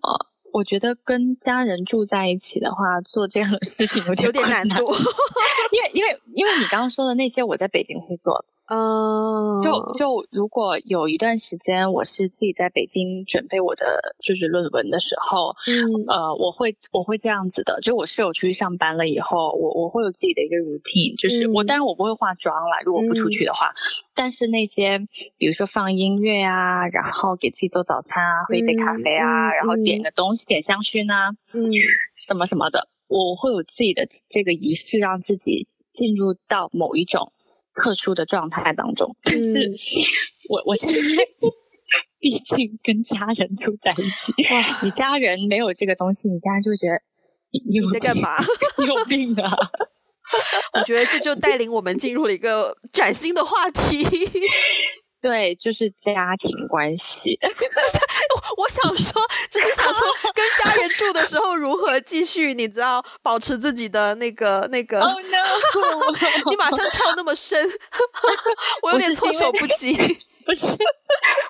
[0.53, 4.83] 我觉得跟家人住在一起的话，做这样的事情有点有点难度，
[5.73, 8.45] 因为因为因为你刚刚说的那些，我在北京会做。
[8.67, 13.85] 嗯，就就如果有一段时间我是自己在北京准备我的
[14.23, 23.77] 就是论文的时候，嗯，呃，我会我会这样子的，就我室友出去上班了以后，我我会有自己的一个 routine，就是我、嗯、当然我不会化妆啦，如果不出去的话，嗯、
[24.15, 24.97] 但是那些
[25.37, 31.61] 比如说放音乐啊，然后给自己做早餐啊，喝一杯咖啡啊，嗯、然后点个东西，点香薰啊，嗯，
[32.15, 37.31] 什么什么的，我会有自己的这个仪式，让自己进入到某一种。
[37.75, 39.71] 特殊的状态当中，就是
[40.49, 40.95] 我我现在
[42.19, 46.95] 毕竟跟家人住在一起，哇，你家人没有这个东西，你家人就会觉得
[47.51, 48.37] 你，你在干嘛？
[48.79, 49.51] 你有病啊！
[50.73, 54.03] 我觉得这就带领我们进入了一个崭新的话题。
[55.21, 57.37] 对，就是家庭关系。
[58.57, 64.99] 我想说，只是想说， 跟家人住的时候如何继续，你知道，保持自己的那个那个。
[65.01, 66.47] Oh no！
[66.49, 67.69] 你马上跳那么深，
[68.83, 69.95] 我有点措手不及。
[70.45, 70.67] 不是，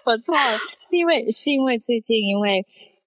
[0.05, 2.65] 我错了，是因为是因为最近因为。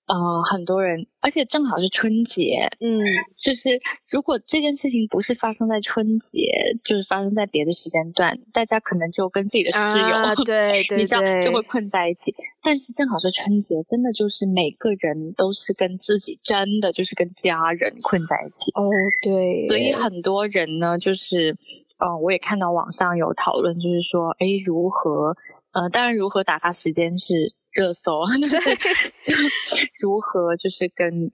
[0.09, 2.99] 呃，很多人，而且正好是春节，嗯，
[3.37, 6.49] 就是如果这件事情不是发生在春节，
[6.83, 12.35] 就是发生在别的时间段，大家可能就跟自己的室友，啊、对对对， 你知道就会困在一起。
[12.63, 18.71] 但是正好是春节，真的就是每个人都是跟自己，真的就是跟家人困在一起。
[18.77, 18.89] 哦，
[19.21, 21.55] 对，所以很多人呢，就是，
[21.99, 25.37] 呃，我也看到网上有讨论，就是说，哎，如何，
[25.73, 27.53] 呃，当然如何打发时间是。
[27.71, 28.75] 热搜， 就是
[29.23, 29.35] 就
[30.01, 31.31] 如何就是跟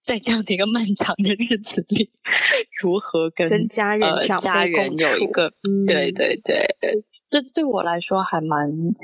[0.00, 2.10] 在这样的一个漫长的日子里，
[2.82, 6.66] 如何跟跟家人、呃、家人有一个、嗯、对对对，
[7.28, 8.94] 这对我来说还蛮嗯、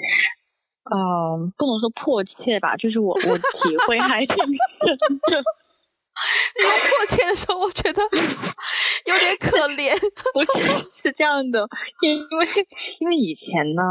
[0.90, 4.96] 呃，不能说迫切吧，就是我我体会还挺深
[5.30, 5.42] 的。
[6.54, 8.02] 你说迫切的时候，我觉得
[9.36, 9.92] 可怜。
[10.34, 11.66] 不是是这样的，
[12.00, 12.46] 因为
[13.00, 13.82] 因为以前呢，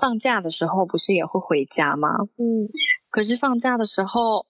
[0.00, 2.08] 放假的时候不是也会回家吗？
[2.38, 2.68] 嗯。
[3.10, 4.46] 可是放假的时候，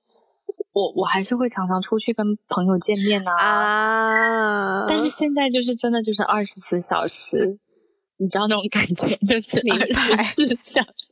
[0.73, 3.35] 我我还是会常常出去跟朋友见面啊。
[3.37, 4.87] 啊。
[4.89, 7.59] 但是现在就是真的就是二十四小时，
[8.19, 9.59] 你知道那种感觉，就是
[10.17, 11.11] 二十四小时。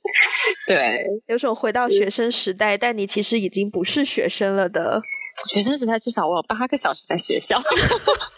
[0.66, 5.02] 对，有种回到学生时代，但你其实已经不是学生了的。
[5.46, 7.56] 学生时代至少我有八个小时在学校，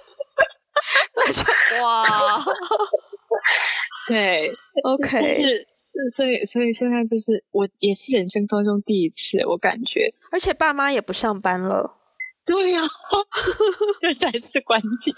[1.16, 1.42] 那 就
[1.82, 2.44] 哇，
[4.08, 4.52] 对
[4.84, 5.66] ，OK，是，
[6.14, 11.99] 所以所以现在就是我也是人生当中第一次，我感觉，而且爸妈也不上班了。
[12.50, 12.88] 对呀、啊，
[14.02, 15.14] 这才是关键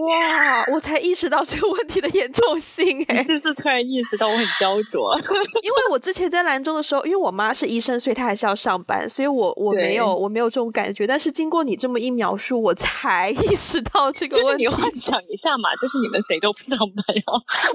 [0.00, 0.64] 哇！
[0.74, 5.16] 我才意识到这个问题的严重性哎，你是不是突然意识到我很焦灼？
[5.62, 11.06] 因为我之前在兰州的时候，因为我妈是医生，所以她还是要上班，所以我我没有我没有这种感觉。
[11.06, 14.64] 但是经过你这么一描述，我才意识到这个问题。
[14.64, 17.22] 就是、你幻想一下嘛，就是你们谁都不上班呀，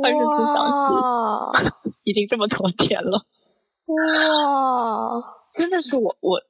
[0.04, 3.26] 二十四小时， 已经这么多天了，
[3.86, 5.24] 哇！
[5.54, 6.42] 真的是我我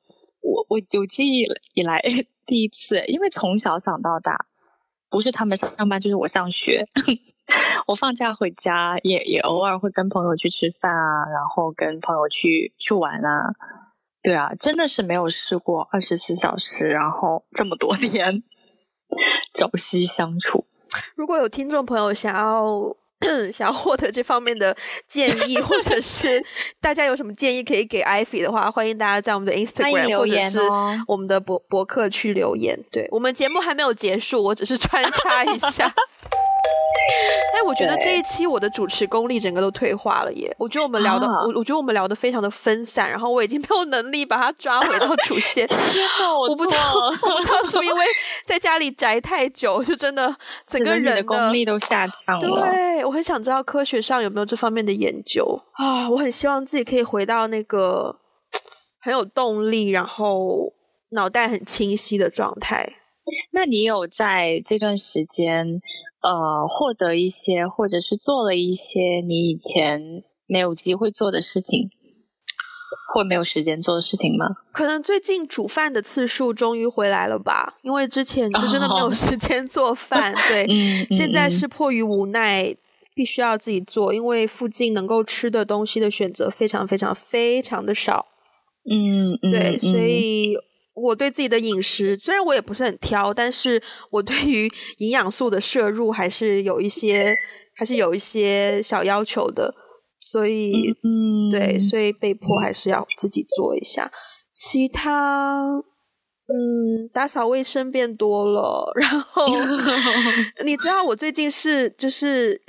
[0.41, 2.01] 我我有记忆以来。
[2.47, 4.47] 第一次，因为从小长到大，
[5.09, 6.87] 不是他们上班就是我上学。
[7.85, 13.51] 我放假回家也也偶尔会跟朋友去吃饭啊，然后跟朋友去去玩啊。
[14.23, 18.43] 对啊，真的是没有试过二十四小时，然后这么多 天
[19.53, 20.65] 朝夕相处。
[21.15, 22.95] 如果有听众朋友想要。
[23.51, 24.75] 想要获得这方面的
[25.07, 26.43] 建议，或者 是
[26.79, 30.59] 大家有什么建议可以给 Ivy 的话，欢迎大家在我们的 Instagram、哦、或者是
[31.07, 32.77] 我们的博博客去留言。
[32.91, 35.93] 对，我们节目还没有结束，我只是穿插一下。
[37.53, 40.55] 哎，我觉得这一期我的主持功力整个都退化了耶！
[40.59, 45.67] 我觉得我们聊的，我、啊、我觉得我们聊的非常的分散，然后我已经没有能力把它抓回到主线。
[46.39, 48.05] 我，我不知道，我不知道是不是因为
[48.45, 50.35] 在家里宅太久，就真的
[50.69, 52.61] 整个人的，的功力都下降了。
[52.61, 56.09] 对，我很想知道科学上有没有这方面的研究啊！
[56.09, 58.17] 我很希望自己可以回到那个
[58.99, 60.73] 很有动力，然后
[61.09, 62.93] 脑袋很清晰的状态。
[63.51, 65.81] 那你有在这段时间，
[66.27, 71.89] 呃，获得一些，或者是做了一些你以前没有机会做的事情，
[73.13, 74.47] 或没有时间做的事情吗？
[74.73, 80.33] 可能最近煮饭的次数终于回来了吧，因为之前就真的没有时间做饭。
[80.33, 80.47] Oh.
[80.49, 82.75] 对， 嗯，现在是迫于无奈，
[83.15, 88.25] 必须要自己做，因为附近能够吃的东西的选择非常非常非常的少。
[88.83, 90.57] 嗯，对，嗯，所以。
[90.99, 93.79] 我对自己的饮食，虽然我也不是很挑，但是
[94.11, 94.67] 我对于
[94.97, 97.35] 营养素的摄入还是有一些，
[97.75, 99.73] 还是有一些小要求的。
[100.19, 104.11] 所以，嗯，对，所以被迫还是要自己做一下。
[104.51, 105.61] 其他，
[106.47, 109.45] 嗯，打扫卫生变多了，然后
[110.65, 112.59] 你知道我最近是就是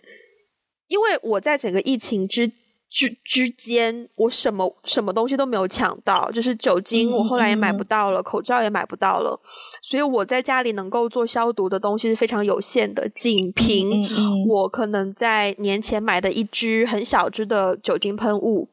[0.88, 2.52] 因为我在整个疫情之。
[2.90, 9.38] 之之间，我什么什么东西都没有抢到，就是酒精，我后来也买不到了，嗯、口罩也买不到了，
[9.82, 14.08] 所以我在家里能够做消毒的东西是非常有限的，仅凭
[14.48, 18.68] 我可能在年前买的一支很小支的酒精喷雾，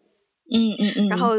[0.50, 1.32] 嗯嗯嗯，然后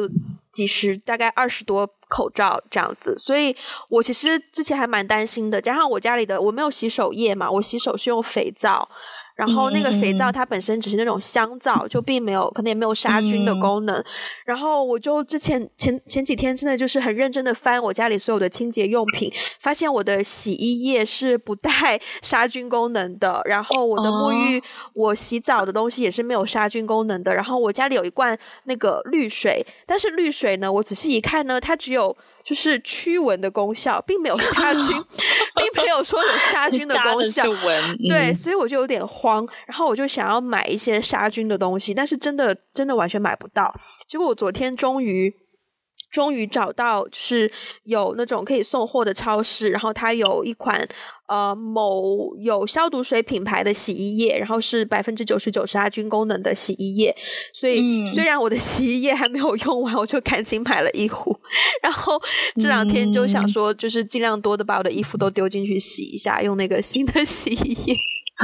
[0.53, 3.57] 几十大概二十多口罩这样子，所以
[3.89, 8.89] 我其实之前还蛮担心的，加上我家里的我没有洗手液嘛，我洗手是用肥皂。
[9.37, 14.03] 然后那个肥皂它本身只是那种香皂，就并没有可能也没有杀菌的功能。
[14.47, 19.31] 然后我就之前前前几天真的就是很认真的翻我家里所有的清洁用品，
[19.61, 23.43] 发现我的洗衣液是不带 杀菌功能的。
[23.45, 24.63] 然后我的沐浴，
[24.95, 27.35] 我洗澡的东西也是没有杀菌功能的。
[27.35, 32.17] 然后我家里有一罐那个滤水，但是滤水呢，我仔细一看呢，它只有。
[32.47, 34.83] 就是驱蚊的功效，并没有杀菌，
[35.57, 37.43] 并没有说有杀菌的功效。
[37.51, 43.75] 蚊，对，所以我就有点慌，然后我就想要买一些杀菌的东西，但是真的真的完全买不到。
[44.07, 45.46] 结果我昨天终于。
[46.17, 47.53] 终于找到，就是
[47.85, 50.89] 有那种可以送货的超市，然后它有一款
[51.27, 57.15] 呃某有消毒水品牌的洗衣液，然后是百分之九十九杀菌功能的洗衣液。
[57.53, 61.39] 所以、嗯、虽然我的洗衣液还没有用完，我就赶紧买了一壶。
[61.83, 62.19] 然后
[62.55, 67.99] 这两天就想说，就是尽量多的把我的衣服都丢进去洗一下，用那个新的洗衣液。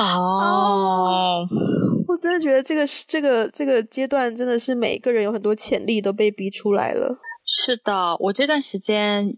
[0.00, 1.46] 哦，
[2.12, 7.18] 我真的觉得这个是这个这个阶段真的是每个人有很多潜力都被逼出来了。
[7.46, 9.36] 是的，我这段时间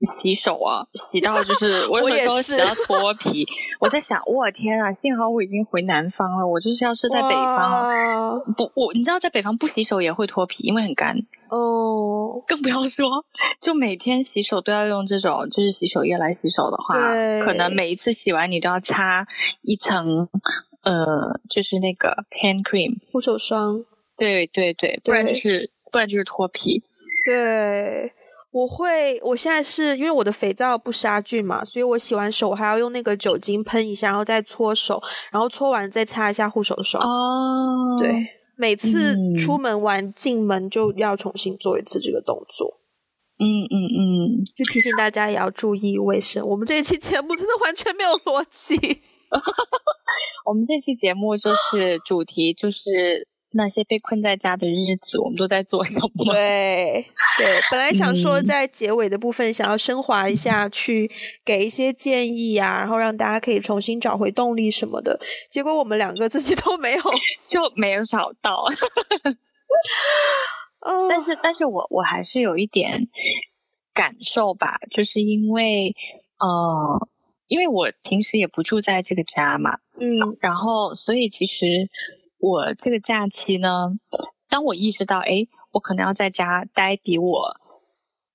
[0.00, 3.44] 洗手啊，洗到就是 我有时候洗到脱皮。
[3.80, 11.16] 我，我在想，我天啊，幸好我已经回南方了，我就是要是在北方，不，我你知道在北方不洗手也会脱皮，因为很干。
[11.50, 13.06] 哦，更不要说，
[13.60, 16.94] 就每天洗手都要用这种就是洗手液来洗手的话，
[17.44, 19.26] 可能每一次洗完你都要擦
[19.62, 20.28] 一层，
[20.84, 23.84] 呃，就是那个 hand cream 护手霜。
[24.16, 26.82] 对对对，不然就是不然就是脱皮。
[27.24, 28.12] 对，
[28.52, 37.02] 我会，我现在是因为我的肥皂不杀菌嘛，所以我洗完手我还要用那个酒精喷一下，然后再搓手，然后搓完再擦一下护手霜。
[37.02, 38.26] 哦，对。
[38.56, 42.78] 每次出门完、嗯、进门就要重新做一次这个动作，
[43.40, 46.40] 嗯嗯嗯，就提醒大家也要注意卫生。
[46.44, 48.76] 我们这一期节目真的完全没有逻辑。
[50.46, 53.28] 我们这期节目就是 主题就是。
[53.56, 56.10] 那些被困在家的日子，我们都在做什么？
[56.34, 57.06] 对
[57.38, 61.08] 对，本来想说在结尾的部分想要升华一下，嗯、去
[61.44, 65.20] 给一些建议啊，然后让大家可以重新找回动力什么的。
[65.48, 67.02] 结果我们两个自己都没有，
[67.48, 68.64] 就没有找到。
[70.80, 73.06] 哦，但是，但是我我还是有一点
[73.92, 75.94] 感受吧，就是因为
[76.40, 77.08] 呃，
[77.46, 81.64] 因为我平时也不住在这个家嘛，嗯，然后所以其实。
[82.40, 83.86] 我这个假期呢，
[84.50, 87.56] 当我意识到，哎，我可能要在家待比我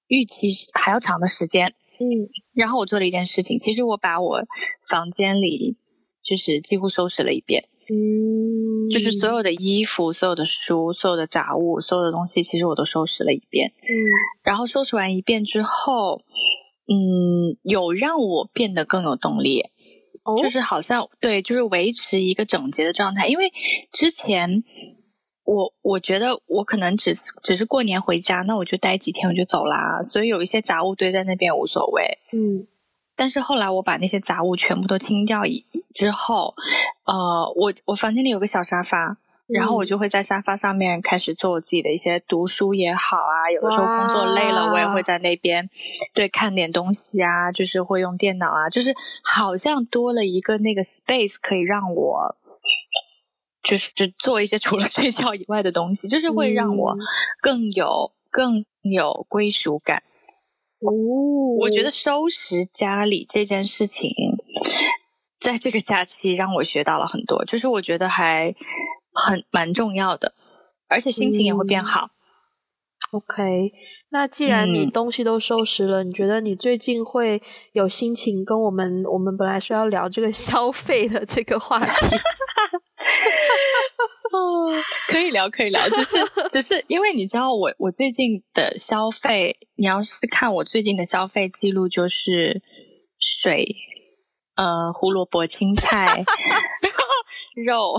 [0.07, 4.41] 预期还要长的时间，嗯，然后我做了一件事情，其实我把我
[4.89, 5.78] 房间里
[6.24, 13.93] 就是几乎收拾了一遍，嗯，就是所有的衣服、所有的书、所有的杂物、所有的东西，其实我都收拾了一遍，嗯，
[14.41, 16.20] 然后收拾完一遍之后，
[16.88, 19.66] 嗯，有让我变得更有动力。
[20.43, 23.28] 就是好像对，就是维持一个整洁的状态。
[23.28, 23.51] 因为
[23.91, 24.63] 之前
[25.43, 27.13] 我我觉得我可能只
[27.43, 32.20] 只是过年回家，那我就待几天我就走啦，所以有一些杂物堆在那边无所谓。
[32.34, 32.67] 嗯，
[33.15, 36.53] 但是后来我把那些杂物全部都清掉以之后，
[37.05, 39.17] 呃，我我房间里有个小沙发。
[39.54, 45.70] 然后我就会在沙发上面开始做我自己的一些读书也好啊，有的时候工作累了，我也会在那边
[46.14, 48.93] 对看点东西啊，就是会用电脑啊，就是
[49.24, 52.36] 好像多了一个那个 space 可以让我
[53.64, 56.95] 就是做一些除了睡觉以外的东西，就是会让我
[57.41, 60.04] 更有、嗯、更有归属感。
[60.80, 60.91] 哦，
[61.60, 64.10] 我觉得收拾家里这件事情，
[65.39, 68.56] 在这个假期让我学到了很多，就是我觉得还
[69.14, 70.34] 很蛮重要的，
[70.88, 72.05] 而且心情也会变好。
[72.07, 72.16] 嗯
[73.12, 73.74] OK，
[74.10, 77.41] 那既然你东西都收拾了，嗯，你觉得你最近会
[77.72, 79.03] 有心情跟我们？
[79.05, 81.91] 我们本来说要聊这个 消费的这个话题，
[84.32, 84.70] 哦，
[85.10, 86.18] 可以聊，可以聊，只是
[86.51, 92.62] 只是因为你知道我我最近的消费，你要是看我最近的消费记录，就是
[93.18, 93.76] 水，
[94.55, 96.24] 呃，胡萝卜、青菜。
[97.64, 97.93] 肉，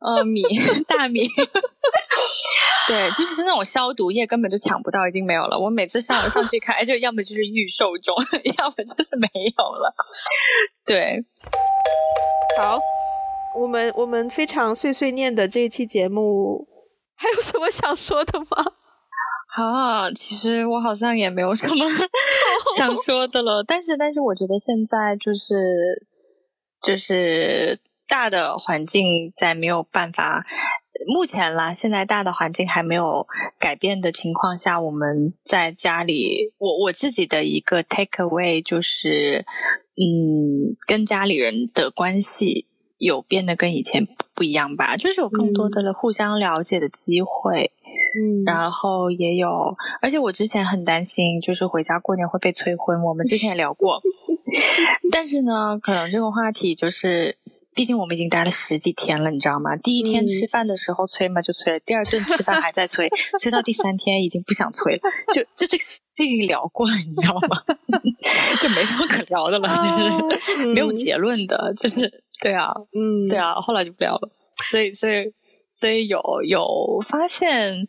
[0.00, 0.42] 呃，米，
[0.86, 1.26] 大米，
[2.88, 5.58] 对，就是那种消毒液根本就抢不到，已经没有了。
[5.58, 8.14] 我每次上上去看， 就要么就是预售中，
[8.58, 9.94] 要么就是没有了。
[10.84, 11.24] 对，
[12.58, 12.78] 好，
[13.58, 16.68] 我们我们非常碎碎念的这一期节目，
[17.16, 18.46] 还有什么想说的吗？
[19.48, 21.76] 好，其实我好像也没有什么
[22.76, 26.06] 想说的了，但是但是我觉得现在就是
[26.82, 27.80] 就是。
[28.06, 30.42] 大的环境在没有办法，
[31.06, 33.26] 目前啦，现在大的环境还没有
[33.58, 39.44] 改变的情况下，我们在家里，我我自己的一个 take away 就是，
[39.96, 42.66] 嗯，跟家里人的关系
[42.98, 47.72] 有变得跟以前不一样吧，就是有更多的互相了解的机会，
[48.16, 54.00] 嗯，然后也有，而且我之前很担心，就是回家过年会被催婚，我们之前也聊过，
[55.10, 57.38] 但是呢，可能这个话题就是。
[57.74, 59.76] 毕竟我们已经待了十几天了，你知道吗？
[59.76, 63.08] 第一天吃饭的时候催嘛就催了，第二顿吃饭还在催，
[63.40, 65.00] 催到第三天已经不想催了，
[65.34, 67.62] 就就这个这个聊过了，你知道吗？
[68.62, 74.30] 就没什么可聊的了，就是没有结论的，就是对啊，嗯，对啊，后来就不聊了，
[74.70, 75.32] 所以所以
[75.72, 76.64] 所以有有
[77.08, 77.86] 发现。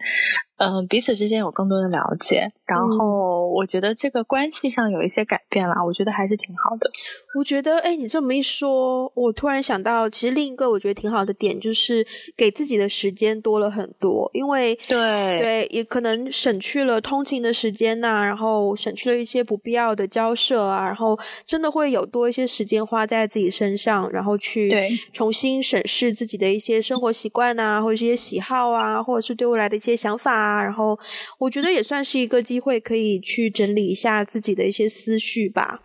[0.58, 6.90] 嗯，彼此之间有更多的了解，然后我觉得这个关系上有一些改变了，我觉得还是挺好的。
[7.38, 24.72] 我觉得，哎，你这么一说，我突然想到，其实另一个我觉得挺好的点就是给自己的时间多了很多，因为对对，也可能省去了通勤的时间呐、啊，然后省去了一些不必要的交涉啊，然后真的会有多一些时间花在自己身上，然后去
[25.12, 30.45] 重新审视自己的一些生活习惯啊，或者是一些喜好啊，或者是对未来的一些想法啊。
[30.46, 30.98] 啊，然后
[31.40, 35.80] 我觉得也算是一个机会，可以去整理一下自己的一些思绪吧。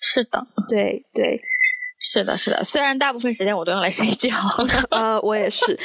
[0.00, 1.40] 是的，对对，
[2.12, 2.62] 是的，是的。
[2.64, 4.36] 虽然大部分时间我都用来睡觉，
[4.90, 5.78] 呃，我也是。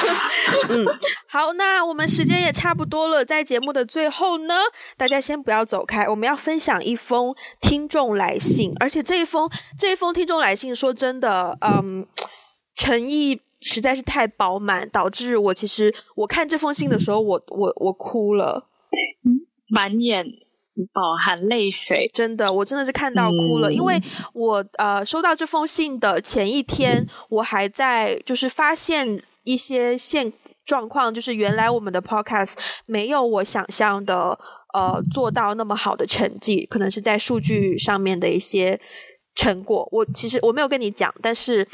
[0.68, 0.86] 嗯，
[1.28, 4.54] 好，那我们时间也差不多了，在节目的最后呢，
[4.96, 12.06] 大家先不要走开，我们要分享一封听众来信，而且这一封这一封听众来信，说真的，嗯，
[12.76, 13.40] 诚意。
[13.66, 18.68] 实在是太饱满，导致我其实我看这封信的时候，我我我哭了，
[19.68, 20.24] 满眼
[20.92, 22.08] 饱含泪水。
[22.14, 24.00] 真的，我真的是看到哭了，嗯、因为
[24.32, 30.32] 我呃收到这封信的前一天，我还在就是发现一些现
[30.64, 32.54] 状况，就是原来我们的 podcast
[32.86, 34.38] 没有我想象的
[34.74, 38.80] 呃做到那么好的成绩，可能是在数据上面的一些
[39.34, 39.88] 成果。
[39.90, 41.66] 我其实我没有跟你讲，但是。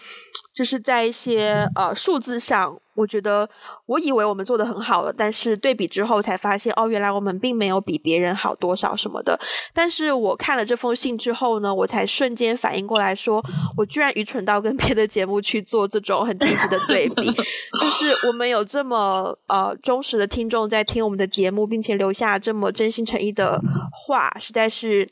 [0.54, 3.48] 就是在一些呃数字上，我觉得
[3.86, 9.40] 我以为我们做得很好了，但是对比之后才发现，哦，原来我们并没有比别人好多少什么的。
[9.72, 13.42] 但是我看了这封信之后呢，我才瞬间反应过来说，
[13.78, 17.32] 我居然愚蠢到跟别的节目去做这种很低级的对比。
[17.80, 23.58] 就是我们有这么呃忠实的听众在听我们的节目，并且留下这么真心诚意的
[24.06, 25.08] 话，实在是。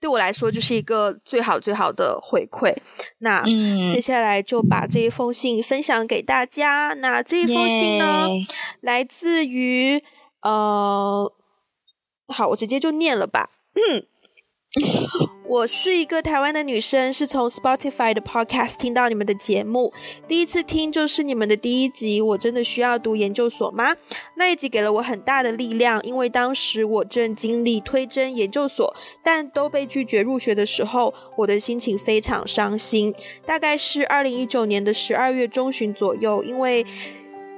[0.00, 2.74] 对我来说，就是一个最好最好的回馈。
[3.22, 3.42] 那
[3.88, 6.92] 接下来就把这一封信分享给大家。
[6.98, 8.26] 那这一封信呢
[8.80, 10.02] 来自于
[10.42, 11.32] 呃，
[12.26, 13.50] 好，我直接就念了吧。
[13.74, 14.06] 嗯。
[15.52, 19.92] 我是一个台湾的女生，是从 Spotify 的 Podcast 听到你们的节目，
[20.26, 22.22] 第一次听就是你们的第一集。
[22.22, 23.94] 我真的需要读研究所吗？
[24.36, 33.14] 那一集给了我很大的力量，因为当时我正经历推甄研究所，但都被拒绝入学的时候，我的心情非常伤心。
[33.44, 36.86] 大概是二零一九年的十二月中旬左右，因为。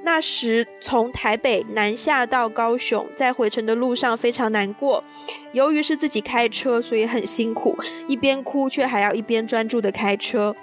[0.05, 5.03] 那时从台北南下到高雄，在回程的路上非常难过。
[5.51, 7.75] 由于是自己开车，所以很辛苦，
[8.07, 10.55] 一边哭却还要一边专注的开车。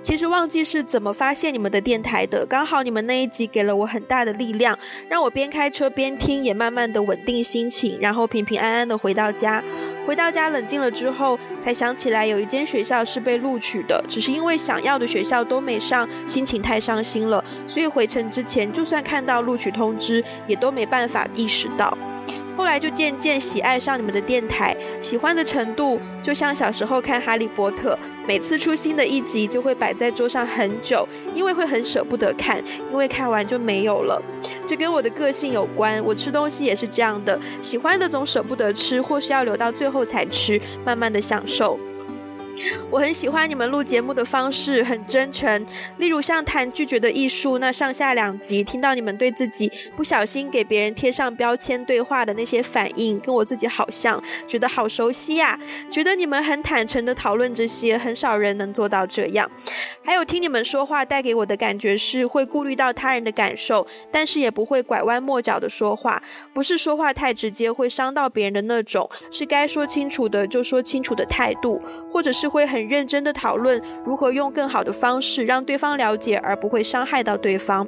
[0.00, 4.78] 其实忘记是怎么发现你们的电台的，刚好你们那一集给了我很大的力量，
[5.08, 9.62] 让我边开车边听，也慢慢的稳定心情，然后平平安安的回到家。
[10.06, 21.96] 回到家冷静了之后，才想起来有一间学校是被录取的，只是因为想要的学校都没上，心情太伤心了，所以回程之前就算看到录取通知，也都没办法意识到。
[22.60, 27.94] 后来就渐渐喜爱上你们的电台，喜欢的程度就像小时候看《哈利波特》，
[28.28, 34.20] 每次出新的一集就会摆在桌上很久，因为会很舍不得看，因为看完就没有了。
[34.66, 41.80] 这跟我的个性有关，我吃东西也是这样的，喜欢的总舍不得吃，或是要留到最后才吃，慢慢的享受。
[42.90, 45.66] 我很喜欢你们录节目的方式，很真诚。
[45.98, 55.58] 例如像谈拒绝的艺术那上下两集，听到你们对自己不小心给别人贴上标签对话的那些反应，跟我自己好像，觉得好熟悉呀。
[55.88, 59.50] 觉得你们很坦诚地讨论这些，很少人能做到这样。
[60.04, 71.80] 还有听你们说话带给我的感觉是会顾虑到他人的感受，但是也不会拐弯抹角的说话，不是说话太直接会伤到别人的那种，是该说清楚的就说清楚的态度，
[72.12, 72.49] 或者是。
[72.50, 77.86] 会很认真的讨论如何用更好的方式让对方了解，而不会伤害到对方。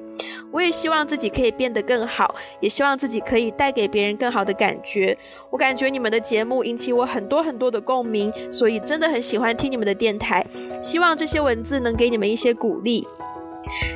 [0.53, 5.17] 我也希望自己可以变得更好，也希望自己可以带给别人更好的感觉。
[5.51, 10.47] 我感觉你们的节目引起我很多很多的共鸣，所以真的很喜欢听你们的电台。
[10.81, 13.07] 希望这些文字能给你们一些鼓励。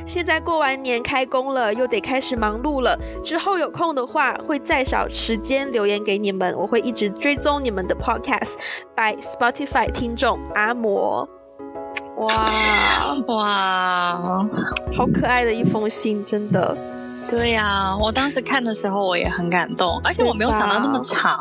[0.05, 2.97] 现在过完年开工了，又得开始忙碌了。
[3.23, 6.55] 之后有空的话，会再找时间留言给你们。
[6.57, 8.55] 我会一直追踪你们的 Podcast
[8.95, 11.27] by Spotify 听众阿摩。
[12.17, 14.45] 哇哇，
[14.95, 16.75] 好可爱的一封信，真的。
[17.29, 21.37] 对呀、啊，我当时看的时候我也很感动，而且我没有想到那么长。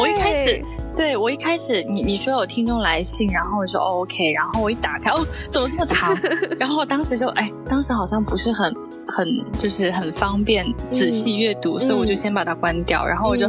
[0.00, 0.62] 我一开始。
[0.96, 6.16] 对，我一开始你你说有听众来信，然后我说、哦、OK，然后我一打开，哦，怎么这么长？
[6.58, 8.74] 然后我当时就哎，当时好像不是很
[9.06, 9.28] 很
[9.60, 13.46] 就是很方便仔细阅读，嗯、所以我就先把它关掉，然后我就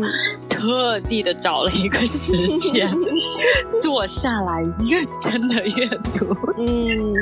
[0.50, 5.88] 特地的找了一个时间、嗯、坐下来认真的阅
[6.20, 6.36] 读。
[6.58, 7.14] 嗯。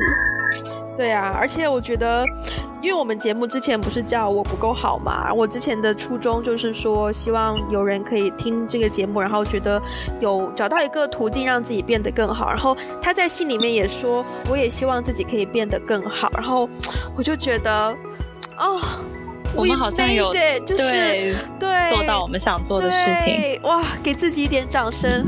[0.97, 2.25] 对啊，而且我觉得，
[2.85, 9.81] 因为我们节目之前不是叫我不够好嘛，我之前的初衷就是说，希望有人可以听这个节目，然后觉得
[10.19, 12.47] 有找到一个途径让自己变得更好。
[12.47, 16.29] 然后他在信里面也说，我也希望自己可以变得更好。
[16.35, 16.69] 然后
[17.17, 17.89] 我就觉得，
[18.59, 18.79] 哦，
[19.55, 25.25] 我们好像有对，就是对，做到我们想做的事情，哇，给自己一点掌声。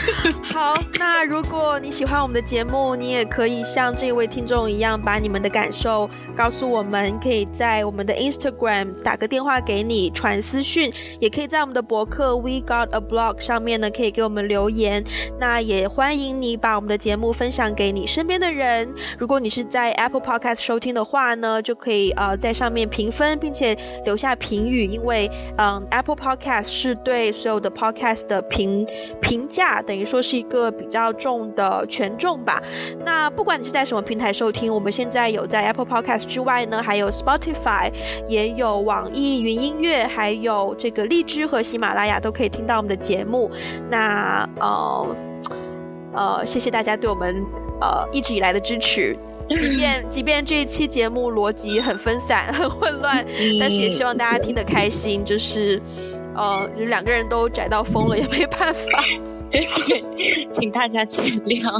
[0.42, 7.18] 好，那如果你喜欢我们的节目，你也可以像这位听众一样，把你们的感受告诉我们。
[7.20, 15.04] 可以在我们的 Instagram 打个电话给你，传私讯，也可以在我们的博客 We Got a Blog 上面呢，可以给我们留言。
[15.38, 18.92] 那也欢迎你把我们的节目分享给你身边的人。
[19.18, 28.86] 如果你是在 Apple Podcast 收听的话呢，就可以呃在上面评分，并且留下评语，因为嗯 Apple Podcast 是对所有的 Podcast 的评
[29.20, 32.62] 评价等于说是一个比较重的权重吧。
[33.04, 37.90] 那不管你是在什么平台收听，我们现在有在 Apple Podcast 之外呢，还有 Spotify，
[38.28, 43.50] 也有网易云音乐，还有这个荔枝和喜马拉雅都可以听到我们的节目。
[43.88, 45.16] 那呃
[46.12, 47.34] 呃，谢谢大家对我们
[47.80, 49.16] 呃一直以来的支持。
[49.48, 53.24] 即便即便这一期节目逻辑很分散、 很混乱，
[53.60, 55.24] 但是也希望大家听得开心。
[55.24, 55.80] 就是。
[56.38, 58.80] 呃，就是两个人都宅到疯了，也没办法。
[59.88, 61.70] 对， 请大家见谅。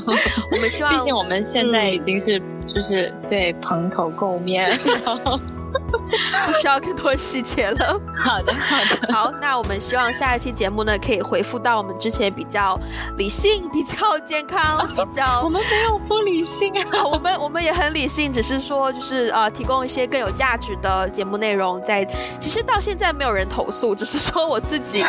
[0.51, 4.69] 我们希望，毕竟我们现在已经是，嗯、就是对蓬头垢面。
[5.05, 5.39] 然后
[6.47, 8.01] 不需要更多细节了。
[8.17, 8.97] 好的，好的。
[9.13, 12.79] 好，那我们希望下一期节目呢，可以回复到我们之前比较
[13.19, 15.43] 理性、比较健康、 比较……
[15.43, 21.97] 我们没有不理性啊，我们我们也很理性，只是说就是呃，提供一些更有价值的节目内容在。
[21.97, 22.07] 在
[22.39, 25.03] 其实到现在没有人投诉，只是说我自己，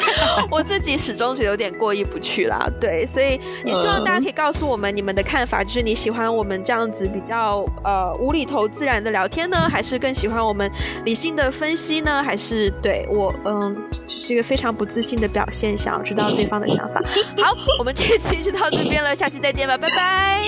[0.50, 2.66] 我自己始终觉得有点过意不去啦。
[2.80, 10.57] 对，所以也希望大家可以告诉我们你们的看法，就是你喜欢我们这样子比较呃无厘头自然的聊天呢，还是更喜欢我们？
[11.04, 17.02] 理性的分析呢，还是对我嗯，就是一个非常不自信的表现，想要知道对方的想法。
[17.42, 20.42] 好，我们这一期就到这边了，下期再见吧，拜拜，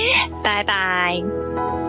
[0.43, 1.88] 拜拜。